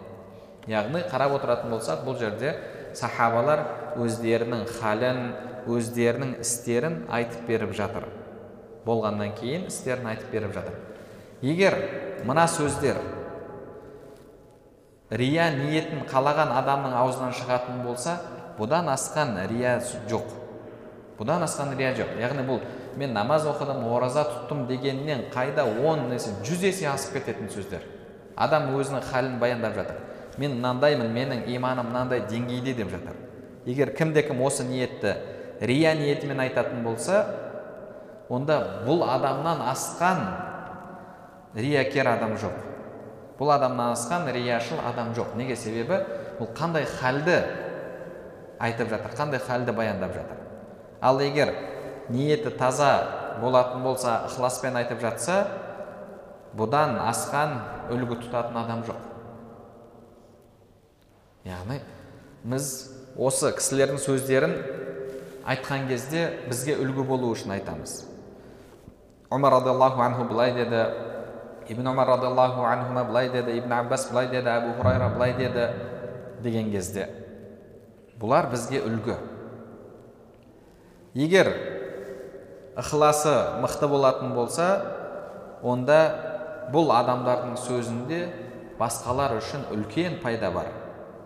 [0.67, 2.56] Яғни қарап отыратын болсақ бұл жерде
[2.97, 3.63] сахабалар
[3.97, 5.21] өздерінің халін
[5.67, 8.08] өздерінің істерін айтып беріп жатыр.
[8.86, 10.75] Болғаннан кейін істерін айтып беріп жатыр.
[11.41, 11.77] Егер
[12.25, 12.97] мына сөздер
[15.12, 18.17] рия ниетін қалаған адамның аузынан шығатын болса
[18.58, 19.77] бұдан асқан рия
[20.10, 20.34] жоқ.
[21.19, 22.17] Бұдан асқан рия жоқ.
[22.19, 22.60] Яғни бұл
[22.97, 27.83] мен намаз оқыдым ораза тұттым дегеннен қайда он есе жүз есе асып кететін сөздер.
[28.36, 29.99] Адам өзінің халін баяндап жатыр.
[30.38, 33.15] Мен мынандаймын менің иманым мынандай деңгейде деп жатыр.
[33.65, 35.15] Егер кімде кім осы ниетті
[35.62, 37.23] рия ниетімен айтатын болса
[38.29, 40.23] онда бұл адамнан асқан
[41.55, 42.57] риякер адам жоқ.
[43.38, 45.36] Бұл адамнан асқан рияшыл адам жоқ.
[45.38, 45.55] Неге?
[45.55, 46.01] Себебі
[46.39, 47.41] бұл қандай халді
[48.60, 50.38] айтып жатыр қандай халді баяндап жатыр.
[51.01, 51.53] Ал егер
[52.10, 55.38] ниеті таза болатын болса ықыласпен айтып жатса
[56.58, 57.58] бұдан асқан
[57.93, 59.02] үлгі тұтатын адам жоқ.
[61.48, 61.80] Яғни
[62.48, 62.70] біз
[63.15, 64.56] осы кісілердің сөздерін
[65.48, 68.02] айтқан кезде бізге үлгі болу үшін айтамыз.
[69.30, 70.84] Омар радиаллаху анху былай деді
[71.70, 75.70] ибн омар радиаллаху анхума былай деді ибн аббас былай деді әбу хурайра былай деді
[76.43, 77.10] деген кезде
[78.20, 79.17] бұлар бізге үлгі.
[81.13, 81.77] Егер
[82.78, 84.68] ықыласы мықты болатын болса
[85.63, 86.00] онда
[86.72, 88.20] бұл адамдардың сөзінде
[88.78, 90.70] басқалар үшін үлкен пайда бар.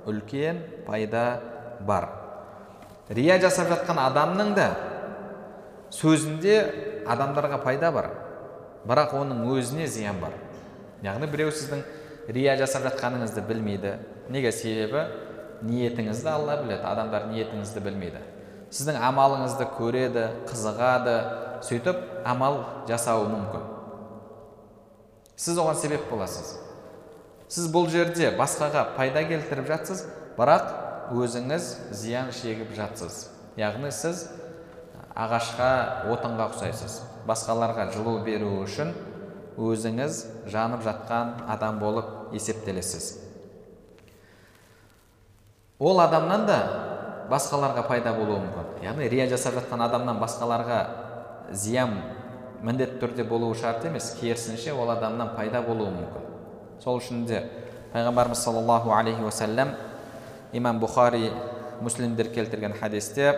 [0.07, 1.41] Үлкен пайда
[1.85, 2.07] бар.
[3.09, 4.69] Рия жасап жатқан адамның да
[5.91, 6.55] сөзінде
[7.05, 8.07] адамдарға пайда бар.
[8.87, 10.33] Бірақ оның өзіне зиян бар.
[11.03, 11.83] Яғни біреу сіздің
[12.31, 13.97] рия жасап жатқаныңызды білмейді.
[14.29, 14.51] Неге?
[14.55, 15.03] Себебі
[15.67, 18.21] ниетіңізді алла біледі адамдар ниетіңізді білмейді.
[18.71, 21.15] Сіздің амалыңызды көреді қызығады
[21.67, 23.65] сөйтіп амал жасауы мүмкін.
[25.35, 26.55] Сіз оған себеп боласыз.
[27.51, 30.05] Сіз бұл жерде басқаға пайда келтіріп жатсыз
[30.37, 33.25] бірақ өзіңіз зиян шегіп жатсыз.
[33.59, 34.27] Яғни сіз
[35.11, 35.71] ағашқа
[36.13, 37.01] отынға ұқсайсыз.
[37.27, 38.93] Басқаларға жылу беру үшін
[39.59, 40.21] өзіңіз
[40.53, 43.17] жанып жатқан адам болып есептелесіз.
[45.81, 46.59] Ол адамнан да
[47.31, 48.83] басқаларға пайда болуы мүмкін.
[48.85, 50.81] Яғни рия жасап жатқан адамнан басқаларға
[51.51, 51.95] зиян
[52.61, 56.27] міндетті түрде болуы шарт емес керісінше ол адамнан пайда болуы мүмкін.
[56.83, 57.45] Сол үшін де
[57.93, 59.73] пайғамбарымыз саллаллаху алейхи уассалам
[60.53, 61.31] имам бұхари
[61.81, 63.33] муслимдер келтірген хадисте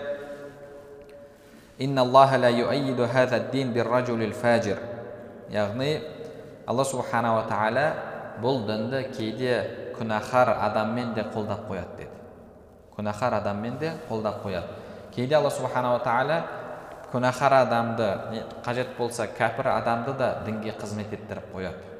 [5.53, 5.99] яғни
[6.65, 7.85] алла субханала тағала
[8.41, 9.55] бұл дінді кейде
[9.97, 12.22] күнәһар адаммен де қолдап қояды деді.
[12.97, 14.67] Күнәһар адаммен де қолдап қояды
[15.15, 16.41] кейде алла субханала тағала
[17.11, 18.09] күнәһар адамды
[18.65, 21.93] қажет болса кәпір адамды да дінге қызмет еттіріп қояды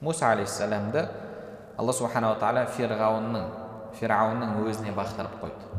[0.00, 1.06] муса алейхисаламды
[1.78, 3.44] алла субханала тағала фирғауынның
[3.98, 5.70] фирғауынның өзіне бақтырып қойды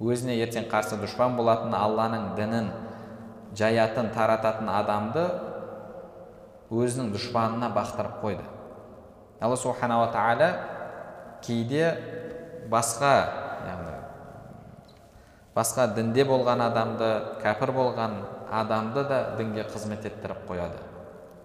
[0.00, 2.68] өзіне ертең қарсы дұшпан болатын алланың дінін
[3.56, 5.24] жаятын тарататын адамды
[6.70, 8.44] өзінің дұшпанына бақтырып қойды
[9.40, 10.50] алла субханала тағала
[11.46, 11.88] кейде
[12.70, 13.12] басқа
[13.66, 13.96] яғни
[15.56, 18.18] басқа дінде болған адамды кәпір болған
[18.52, 20.82] адамды да дінге қызмет еттіріп қояды.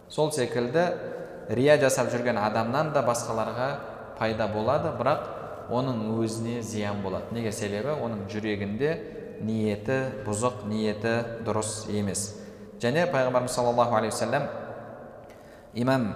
[0.09, 0.83] Сол секілді
[1.49, 3.69] рия жасап жүрген адамнан да басқаларға
[4.19, 5.23] пайда болады бірақ
[5.71, 7.31] оның өзіне зиян болады.
[7.31, 7.51] Неге?
[7.55, 8.91] Себебі оның жүрегінде
[9.41, 11.15] ниеті бұзық ниеті
[11.47, 12.35] дұрыс емес.
[12.81, 14.41] Және пайғамбарымыз саллаллаху алейхи
[15.73, 16.13] имам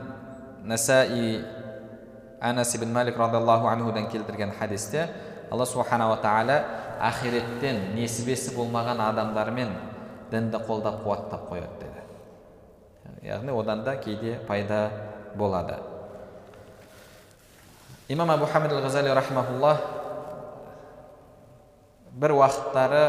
[0.64, 1.46] насаи
[2.46, 5.10] анас ибн малик радиаллаху анхудан келтірген хадисте
[5.52, 6.62] алла субханала тағала
[7.02, 9.74] ақиреттен несібесі болмаған адамдармен
[10.32, 14.90] дінді қолдап қуаттап қояды деді яғни одан да кейде пайда
[15.36, 15.80] болады
[18.10, 19.78] имам абу хамид ал ғазали рахмаулла
[22.14, 23.06] бір уақыттары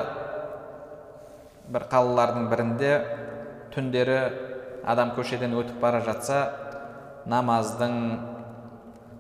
[1.69, 2.93] бір қалалардың бірінде
[3.75, 4.21] түндері
[4.87, 6.41] адам көшеден өтіп бара жатса
[7.27, 8.36] намаздың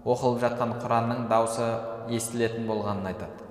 [0.07, 1.66] оқылып жатқан құранның даусы
[2.14, 3.47] естілетін болғанын айтады.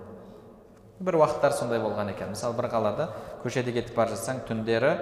[1.03, 2.31] Бір уақыттар сондай болған екен.
[2.31, 3.09] Мысалы бір қалада
[3.43, 4.93] көшеде кетіп бара жатсаң түндері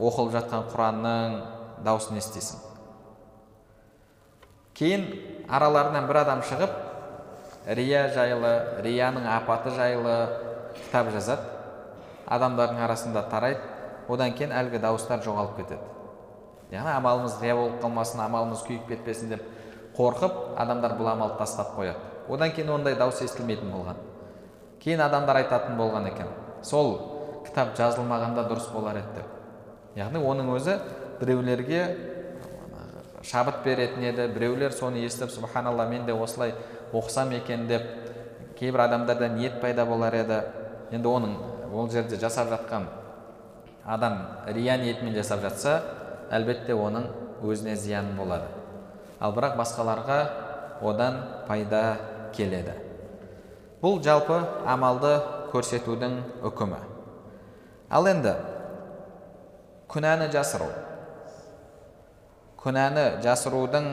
[0.00, 1.36] оқылып жатқан құранның
[1.84, 2.62] даусын естисің.
[4.72, 5.04] Кейін
[5.52, 6.72] араларынан бір адам шығып
[7.76, 10.16] рия жайлы рияның апаты жайлы
[10.78, 11.44] кітап жазады.
[12.32, 13.60] Адамдардың арасында тарайды.
[14.08, 15.84] Одан кейін әлгі дауыстар жоғалып кетеді.
[16.72, 19.44] Яғни амалымыз рия болып қалмасын амалымыз күйіп кетпесін деп
[19.96, 21.98] қорқып адамдар бұл амалды тастап қояды.
[22.28, 23.98] Одан кейін ондай дауыс естілмейтін болған.
[24.80, 26.30] Кейін адамдар айтатын болған екен.
[26.62, 26.94] Сол
[27.46, 29.28] кітап жазылмағанда дұрыс болар еді деп.
[29.96, 30.78] Яғни оның өзі
[31.20, 31.82] біреулерге
[33.22, 36.54] шабыт беретін еді біреулер соны естіп субханалла мен де осылай
[36.92, 37.82] оқысам екен деп
[38.58, 40.42] кейбір адамдарда ниет пайда болар еді.
[40.90, 41.36] Енді оның
[41.72, 42.86] ол жерде жасап жатқан
[43.84, 45.80] адам рия ниетімен жасап жатса
[46.30, 47.10] әлбетте оның
[47.42, 48.61] өзіне зиян болады.
[49.22, 50.18] Ал бірақ басқаларға
[50.82, 51.82] одан пайда
[52.34, 52.74] келеді.
[53.82, 55.12] Бұл жалпы амалды
[55.52, 56.80] көрсетудің үкімі.
[57.90, 58.34] Ал енді
[59.92, 60.68] күнәні жасыру.
[62.62, 63.88] Күнәні жасырудың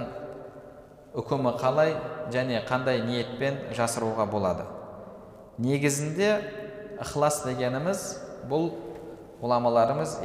[1.20, 1.96] үкімі қалай
[2.34, 4.65] және қандай ниетпен жасыруға болады?
[5.60, 6.30] Негізінде
[7.02, 8.06] ықылас дегеніміз
[8.50, 8.70] бұл
[9.42, 10.20] ғұламаларымыз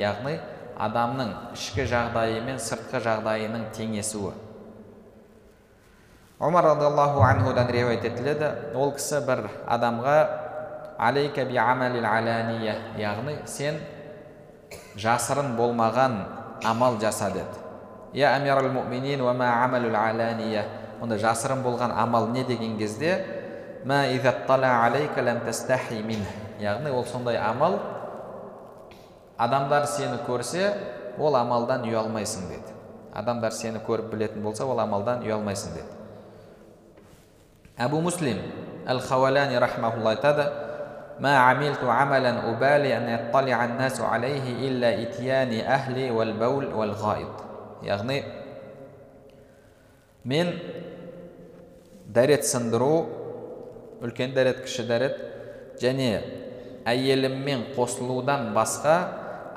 [0.00, 0.38] яғни
[0.86, 4.32] адамның ішкі жағдайы мен сыртқы жағдайының теңесуі.
[6.40, 8.50] Омар радиаллаху анхудан риуаят етіледі.
[8.74, 10.16] Ол кісі бір адамға
[10.98, 13.76] алейка би алания яғни сен
[14.96, 16.24] жасырын болмаған
[16.64, 17.60] амал жаса деді.
[18.12, 19.68] Я амирал муминин ма
[21.00, 23.24] онда жасырын болған амал не деген кезде
[26.60, 27.78] яғни ол сондай амал
[29.39, 30.73] адамдар сені көрсе
[31.19, 32.75] ол амалдан ұялмайсың деді
[33.13, 35.91] адамдар сені көріп білетін болса ол амалдан ұялмайсың деді
[37.77, 38.39] әбу муслим
[38.87, 40.51] әл хауалани рахмаулла айтады
[41.19, 47.35] ما عملت عملا أبالي أن يطلع الناس عليه إلا إتيان أهلي والبول والغائط
[47.85, 48.23] яғни
[50.25, 50.47] мен
[52.09, 53.05] дәрет сындыру
[54.01, 55.19] үлкен дәрет кіші дәрет
[55.83, 56.07] және
[56.89, 58.95] әйеліммен қосылудан басқа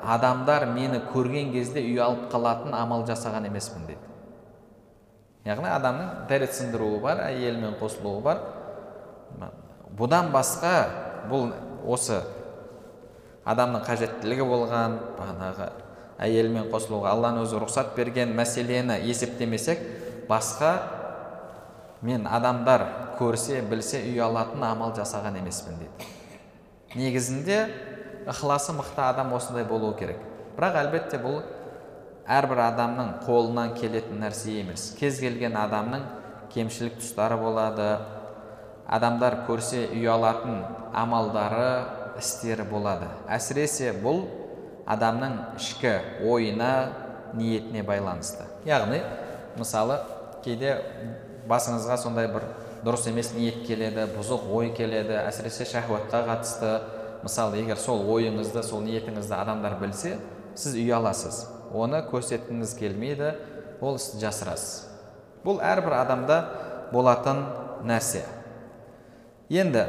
[0.06, 4.14] адамдар мені көрген кезде ұялып қалатын амал жасаған емеспін дейді
[5.44, 8.40] яғни адамның дәрет сындыруы бар әйелімен қосылуы бар.
[9.94, 10.72] Бұдан басқа
[11.30, 11.52] бұл
[11.84, 12.22] осы
[13.44, 15.68] адамның қажеттілігі болған бағанағы
[16.24, 19.82] әйелімен қосылуға алланың өзі рұқсат берген мәселені есептемесек
[20.30, 20.72] басқа
[22.02, 22.86] мен адамдар
[23.18, 26.08] көрсе білсе ұялатын амал жасаған емеспін дейді
[26.98, 27.58] негізінде
[28.26, 30.18] ықыласы мықты адам осындай болуы керек.
[30.56, 31.42] Бірақ әлбетте бұл
[32.30, 34.92] әрбір адамның қолынан келетін нәрсе емес.
[34.98, 36.06] Кез келген адамның
[36.54, 37.88] кемшілік тұстары болады.
[38.86, 40.62] Адамдар көрсе ұялатын
[40.94, 41.68] амалдары
[42.20, 43.08] істері болады.
[43.28, 44.24] Әсіресе бұл
[44.86, 45.94] адамның ішкі
[46.28, 46.72] ойына
[47.34, 48.44] ниетіне байланысты.
[48.68, 49.00] Яғни
[49.58, 49.98] мысалы
[50.44, 50.76] кейде
[51.48, 52.46] басыңызға сондай бір
[52.84, 56.72] дұрыс емес ниет келеді бұзық ой келеді әсіресе шахуатқа қатысты
[57.24, 60.18] мысалы егер сол ойыңызды сол ниетіңізді адамдар білсе
[60.54, 63.32] сіз ұяласыз оны көрсеткіңіз келмейді
[63.82, 64.84] ол істі жасырасыз.
[65.44, 66.38] Бұл әрбір адамда
[66.92, 67.42] болатын
[67.84, 68.22] нәрсе.
[69.52, 69.84] Енді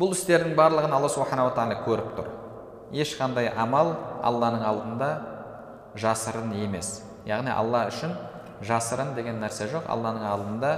[0.00, 2.32] бұл істердің барлығын алла субханала тағала көріп тұр.
[2.92, 3.94] Ешқандай амал
[4.24, 5.10] алланың алдында
[5.96, 7.00] жасырын емес.
[7.28, 8.16] Яғни алла үшін
[8.64, 9.86] жасырын деген нәрсе жоқ.
[9.88, 10.72] Алланың алдында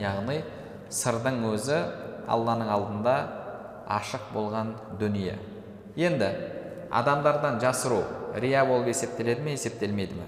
[0.00, 0.42] яғни
[0.90, 1.78] сырдың өзі
[2.28, 3.16] алланың алдында
[3.86, 5.36] ашық болған дүние.
[5.96, 6.30] Енді
[6.90, 8.02] адамдардан жасыру
[8.34, 10.26] рия болып есептеледі ме есептелмейді ме?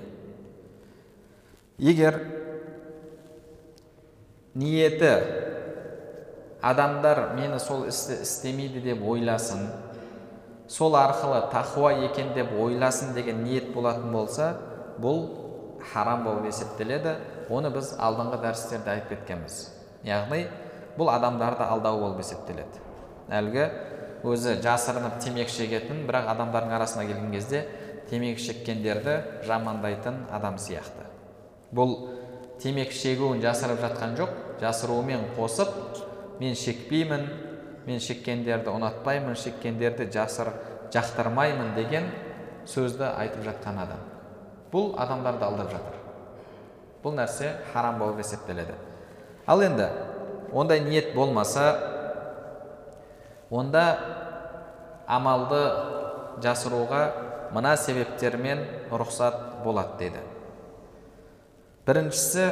[1.78, 2.20] Егер
[4.54, 5.12] ниеті
[6.62, 9.68] адамдар мені сол істі істемейді деп ойласын
[10.68, 14.56] сол арқылы тақуа екен деп ойласын деген ниет болатын болса
[14.98, 15.28] бұл
[15.92, 17.16] харам болып есептеледі.
[17.48, 19.77] Оны біз алдыңғы дәрістерде айтып кеткенбіз.
[20.06, 20.46] Яғни
[20.98, 22.82] бұл адамдарды алдау болып есептеледі.
[23.28, 23.66] Әлгі
[24.26, 27.64] өзі жасырынып темекі шегетін бірақ адамдардың арасына келген кезде
[28.10, 31.06] темекі шеккендерді жамандайтын адам сияқты.
[31.74, 31.94] Бұл
[32.62, 34.32] темекі шегуін жасырып жатқан жоқ
[34.62, 35.70] жасыруымен қосып
[36.40, 37.28] мен шекпеймін
[37.86, 40.50] мен шеккендерді ұнатпаймын шеккендерді жасыр
[40.94, 42.10] жақтырмаймын деген
[42.68, 44.02] сөзді айтып жатқан адам.
[44.72, 45.96] Бұл адамдарды алдап жатыр.
[47.04, 48.74] Бұл нәрсе харам болып есептеледі.
[49.48, 49.88] Ал енді
[50.52, 51.72] ондай ниет болмаса
[53.50, 53.84] онда
[55.08, 55.62] амалды
[56.44, 57.00] жасыруға
[57.56, 58.60] мына себептермен
[58.92, 60.20] рұқсат болады дейді
[61.88, 62.50] біріншісі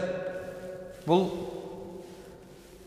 [1.04, 1.28] бұл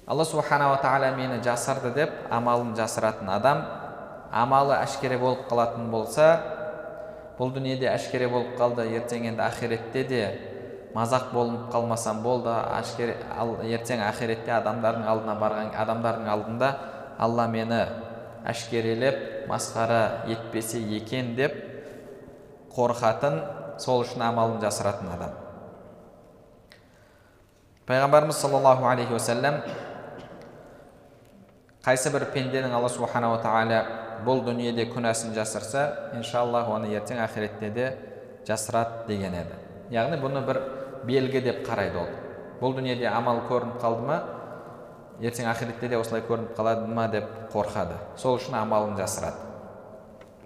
[0.10, 3.62] алла субханала тағала мені жасырды деп амалын жасыратын адам
[4.34, 6.32] амалы әшкере болып қалатын болса
[7.38, 10.24] бұл дүниеде әшкере болып қалды ертең енді ақиретте де
[10.95, 16.69] мазақ болып қалмасам болды әшкере ал ертең ақиретте адамдардың алдына барған адамдардың алдында
[17.19, 17.81] алла мені
[18.48, 21.54] әшкерелеп масқара етпесе екен деп
[22.73, 23.40] қорқатын
[23.79, 25.31] сол үшін амалын жасыратын адам.
[27.90, 29.62] Пайғамбарымыз саллаллаху алейхи уассалам
[31.85, 33.79] қайсы бір пенденің алла субханала тағала
[34.25, 37.87] бұл дүниеде күнәсін жасырса иншаллах оны ертең ақиретте де
[38.48, 39.58] жасырады деген еді.
[39.90, 40.60] Яғни бұны бір
[41.08, 42.10] белгі деп қарайды ол.
[42.60, 44.19] Бұл дүниеде амал көрініп қалды ма?
[45.19, 47.97] Ертең ақиретте де осылай көрініп қалады ма деп қорқады.
[48.17, 49.47] Сол үшін амалын жасырады.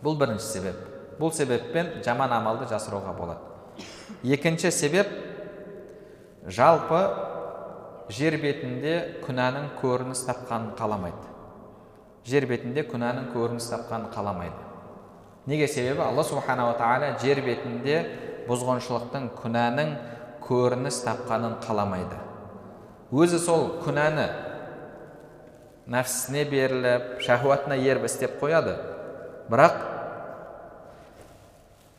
[0.04, 0.80] Бұл бірінші себеп.
[1.20, 3.40] Бұл себеппен жаман амалды жасыруға болады.
[4.24, 5.10] Екінші себеп
[6.48, 7.02] жалпы
[8.14, 11.30] жер бетінде күнәнің көрініс тапқанын қаламайды.
[12.28, 14.70] Жер бетінде күнәнің көрініс тапқанын қаламайды.
[15.46, 16.02] Неге себебі?
[16.02, 17.98] Алла субханала тағала жер бетінде
[18.48, 19.90] бұзғыншылықтың күнәнің
[20.48, 22.18] көрініс тапқанын қаламайды.
[23.14, 24.28] Өзі сол күнәні
[25.94, 28.76] нәпсісіне беріліп шахуатына еріп істеп қояды.
[29.52, 29.80] Бірақ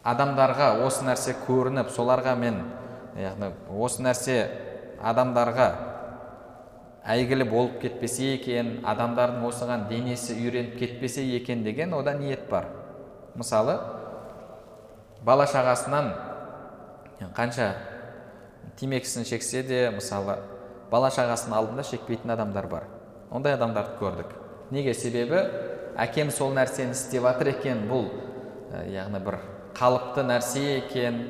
[0.04, 2.62] адамдарға осы нәрсе көрініп соларға мен
[3.20, 4.38] яғни осы нәрсе
[5.04, 5.68] адамдарға
[7.14, 12.70] әйгілі болып кетпесе екен адамдардың осыған денесі үйреніп кетпесе екен деген ода ниет бар.
[13.34, 13.78] Мысалы
[15.22, 16.12] бала шағасынан
[17.36, 17.72] қанша
[18.80, 20.38] темекісін шексе де мысалы
[20.90, 22.88] бала шағасының алдында шекпейтін адамдар бар.
[23.30, 24.34] Ондай адамдарды көрдік.
[24.70, 24.94] Неге?
[24.94, 25.40] Себебі
[25.98, 28.08] әкем сол нәрсені істеп жатыр екен бұл
[28.90, 29.38] яғни бір
[29.78, 31.20] қалыпты нәрсе екен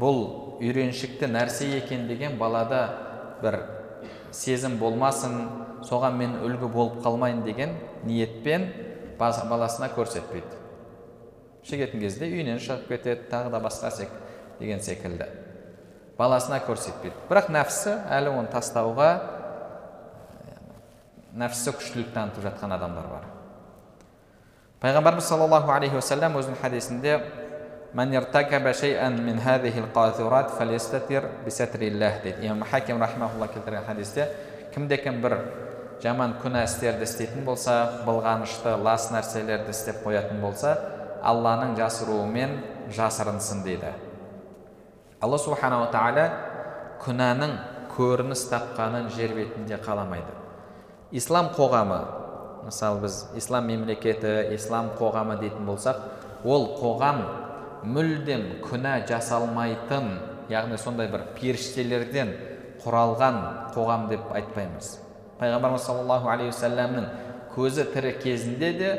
[0.00, 2.82] бұл үйреншікті нәрсе екен деген балада
[3.42, 3.58] бір
[4.32, 5.38] сезім болмасын
[5.88, 8.68] соған мен үлгі болып қалмайын деген ниетпен
[9.18, 10.58] баласына көрсетпейді.
[11.62, 14.08] Шегетін кезде үйінен шығып кетеді тағы да басқа
[14.58, 15.28] деген секілді.
[16.22, 19.10] Баласына көрсетпейді бірақ нәпсі әлі оны тастауға
[21.42, 23.24] нәпсі күштілік танытып жатқан адамдар бар.
[24.82, 27.16] Пайғамбарымыз саллаллаху алейхи уассалам өзінің хадисінде
[32.22, 32.38] дейді.
[33.54, 34.28] Келтірген хадисте
[34.74, 35.38] кімде кім бір
[36.02, 40.76] жаман күнә істерді істейтін болса былғанышты лас нәрселерді істеп қоятын болса
[41.22, 42.58] алланың жасыруымен
[42.90, 43.92] жасырынсын дейді.
[45.22, 46.24] Алла субханала тағала
[47.02, 47.54] күнәнің
[47.94, 50.34] көрініс тапқанын жер бетінде қаламайды.
[51.12, 52.00] Ислам қоғамы
[52.66, 56.02] мысалы біз ислам мемлекеті ислам қоғамы дейтін болсақ
[56.44, 57.22] ол қоғам
[57.86, 60.10] мүлдем күнә жасалмайтын
[60.50, 62.34] яғни сондай бір періштелерден
[62.82, 63.38] құралған
[63.76, 64.96] қоғам деп айтпаймыз.
[65.38, 67.06] Пайғамбарымыз саллаллаху алейхи уассаламның
[67.54, 68.90] көзі тірі кезінде де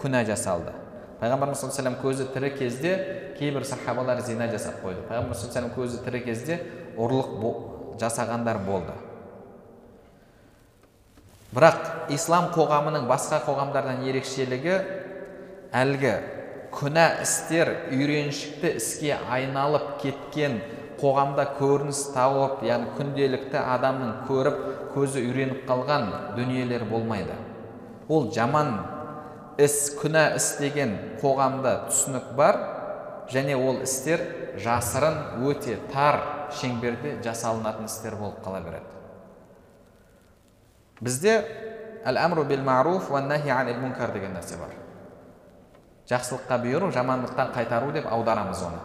[0.00, 0.72] күнә жасалды.
[1.20, 2.94] Пайғамбарымыз саллаллаху көзі тірі кезде
[3.38, 6.58] кейбір сахабалар зина жасап қойды пайғамбарымыз саллаллаху көзі тірі кезде
[6.96, 8.96] ұрлық жасағандар болды
[11.54, 14.76] бірақ ислам қоғамының басқа қоғамдардан ерекшелігі
[15.76, 16.12] әлгі
[16.74, 20.60] күнә істер үйреншікті іске айналып кеткен
[21.00, 24.60] қоғамда көрініс тауып яғни күнделікті адамның көріп
[24.94, 27.34] көзі үйреніп қалған дүниелер болмайды
[28.08, 28.74] ол жаман
[29.64, 32.58] іс күнә іс деген қоғамда түсінік бар
[33.30, 34.22] және ол істер
[34.58, 36.20] жасырын өте тар
[36.60, 38.86] шеңберде жасалынатын істер болып қала береді.
[41.00, 41.34] Бізде
[42.04, 44.74] әл әмру бил маруф нахи мункар деген нәрсе бар.
[46.10, 48.80] Жақсылыққа бұйыру жамандықтан қайтару деп аударамыз оны.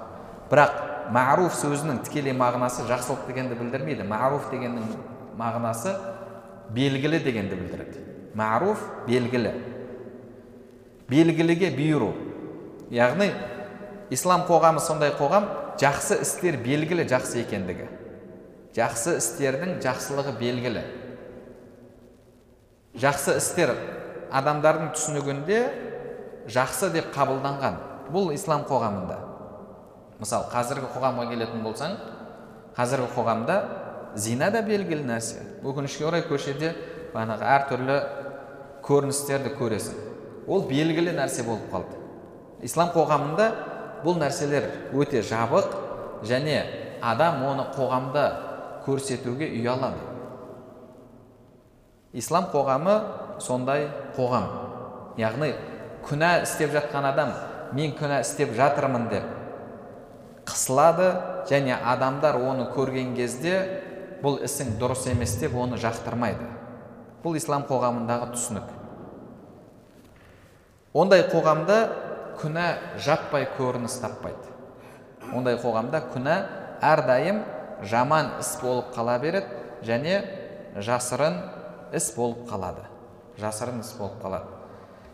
[0.50, 4.86] Бірақ маруф сөзінің тікелей мағынасы жақсылық дегенді білдірмейді маруф дегеннің
[5.38, 5.96] мағынасы
[6.70, 8.04] белгілі дегенді білдіреді.
[8.36, 9.54] Маруф белгілі.
[11.10, 12.12] Белгіліге бұйыру.
[12.94, 13.32] Яғни
[14.14, 15.48] ислам қоғамы сондай қоғам
[15.82, 17.88] жақсы істер белгілі жақсы екендігі.
[18.76, 20.84] Жақсы істердің жақсылығы белгілі.
[23.00, 23.76] Жақсы істер
[24.32, 25.62] адамдардың түсінігінде
[26.52, 27.80] жақсы деп қабылданған
[28.14, 29.18] бұл ислам қоғамында.
[30.20, 31.98] Мысалы қазіргі қоғамға келетін болсаң
[32.78, 33.58] қазіргі қоғамда
[34.16, 35.42] зина да белгілі нәрсе.
[35.64, 36.74] Өкінішке орай көшеде
[37.14, 37.98] бағанағы әртүрлі
[38.86, 40.15] көріністерді көресің.
[40.48, 42.02] Ол белгілі нәрсе болып қалды.
[42.66, 43.52] Ислам қоғамында
[44.06, 45.72] бұл нәрселер өте жабық
[46.26, 46.64] және
[47.02, 48.26] адам оны қоғамда
[48.86, 50.16] көрсетуге ұялады
[52.16, 52.96] ислам қоғамы
[53.44, 54.48] сондай қоғам.
[55.20, 55.52] Яғни
[56.08, 57.34] күнә істеп жатқан адам
[57.76, 59.28] мен күнә істеп жатырмын деп
[60.48, 61.10] қысылады
[61.50, 63.58] және адамдар оны көрген кезде
[64.24, 66.48] бұл ісің дұрыс емес деп оны жақтырмайды.
[67.24, 68.85] Бұл ислам қоғамындағы түсінік.
[70.96, 71.78] Ондай қоғамда
[72.40, 72.66] күнә
[73.04, 74.54] жаппай көрініс таппайды.
[75.36, 76.36] Ондай қоғамда күнә
[76.84, 77.42] әрдайым
[77.84, 80.22] жаман іс болып қала береді және
[80.80, 81.42] жасырын
[81.94, 82.88] іс болып қалады.
[83.40, 84.48] Жасырын іс болып қалады.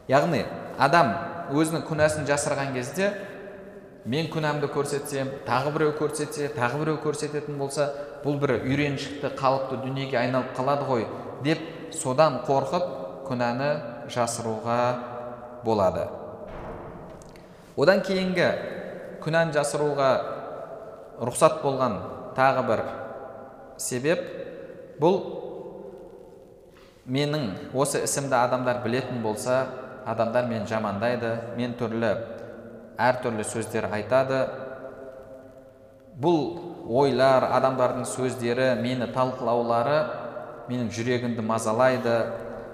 [0.09, 0.45] Яғни
[0.77, 1.13] адам
[1.51, 3.11] өзінің күнәсін жасырған кезде
[4.05, 7.89] мен күнәмді көрсетсем тағы біреу көрсетсе тағы біреу көрсететін болса
[8.23, 11.05] бұл бір үйреншікті қалыпты дүниеге айналып қалады ғой
[11.45, 11.61] деп
[11.93, 12.87] содан қорқып
[13.27, 13.71] күнәні
[14.09, 14.79] жасыруға
[15.65, 16.07] болады.
[17.77, 18.47] Одан кейінгі
[19.23, 20.09] күнәні жасыруға
[21.21, 21.99] рұқсат болған
[22.37, 22.83] тағы бір
[23.81, 24.23] себеп
[25.01, 25.19] бұл
[27.11, 29.63] менің осы ісімді адамдар білетін болса
[30.05, 32.11] адамдар мені жамандайды мен түрлі
[33.01, 34.41] әртүрлі сөздер айтады.
[36.21, 36.41] Бұл
[36.91, 40.01] ойлар адамдардың сөздері мені талқылаулары
[40.69, 42.17] менің жүрегімді мазалайды.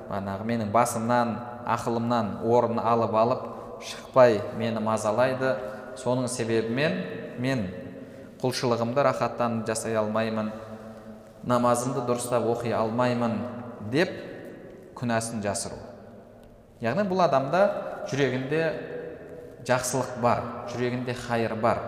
[0.08, 1.36] Манағы менің басымнан
[1.68, 3.44] ақылымнан орын алып алып
[3.84, 5.56] шықпай мені мазалайды.
[5.98, 6.94] Соның себебімен
[7.42, 7.64] мен
[8.42, 10.52] құлшылығымды рахаттанып жасай алмаймын
[11.48, 13.40] намазымды дұрыстап оқи алмаймын
[13.92, 14.12] деп
[14.98, 15.80] күнәсін жасыру.
[16.82, 17.64] Яғни бұл адамда
[18.12, 18.62] жүрегінде
[19.66, 21.82] жақсылық бар жүрегінде хайыр бар.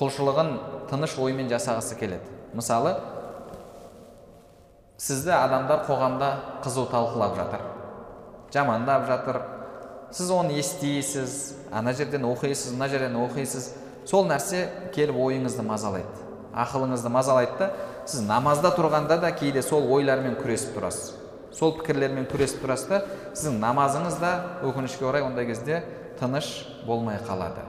[0.00, 0.56] Құлшылығын
[0.90, 2.26] тыныш оймен жасағысы келеді.
[2.58, 2.96] Мысалы
[4.98, 6.32] сізді адамдар қоғамда
[6.64, 7.62] қызу талқылап жатыр.
[8.52, 9.40] Жамандап жатыр.
[10.12, 13.72] Сіз оны естисіз ана жерден оқисыз мына жерден оқисыз.
[14.04, 16.08] Сол нәрсе келіп ойыңызды мазалайды.
[16.52, 17.70] Ақылыңызды мазалайды да
[18.04, 21.14] сіз намазда тұрғанда да кейде сол ойлармен күресіп тұрасыз.
[21.52, 23.00] Сол пікірлермен күресіп тұрасыз да
[23.32, 24.32] сіздің намазыңыз да
[24.68, 25.82] өкінішке орай ондай кезде
[26.20, 27.64] тыныш болмай қалады.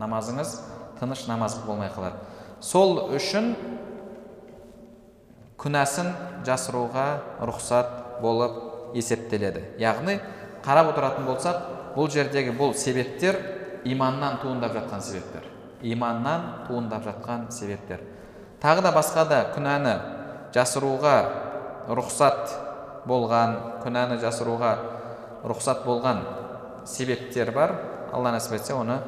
[0.00, 0.56] Намазыңыз
[1.00, 2.16] тыныш намаз болмай қалады.
[2.60, 3.52] Сол үшін
[5.60, 6.12] күнәсін
[6.46, 7.06] жасыруға
[7.44, 9.62] рұқсат болып есептеледі.
[9.80, 10.18] Яғни
[10.64, 13.38] қарап отыратын болсақ бұл жердегі бұл себептер
[13.84, 15.44] иманнан туындап жатқан себептер.
[15.82, 18.00] Иманнан туындап жатқан себептер.
[18.60, 19.94] Тағы да басқа да күнәні
[20.54, 21.14] жасыруға
[21.88, 22.52] рұқсат
[23.08, 24.74] болған күнәні жасыруға
[25.48, 26.24] рұқсат болған
[26.84, 27.74] себептер бар.
[28.12, 28.98] Алла нәсіп етсе оны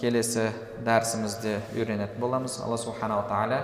[0.00, 0.48] келесі
[0.86, 2.58] дәрісімізде үйренетін боламыз.
[2.64, 3.62] Алла субханала тағала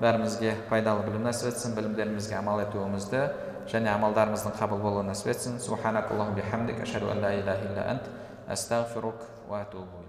[0.00, 3.24] бәрімізге пайдалы білім нәсіп етсін білімдерімізге амал етуімізді
[3.71, 8.09] және амалдарымыздың қабыл болуын нәсіп етсін субханакаллаху бихамдик ашхаду ан ла илляха илля ант
[8.47, 10.05] астағфирук ва атубу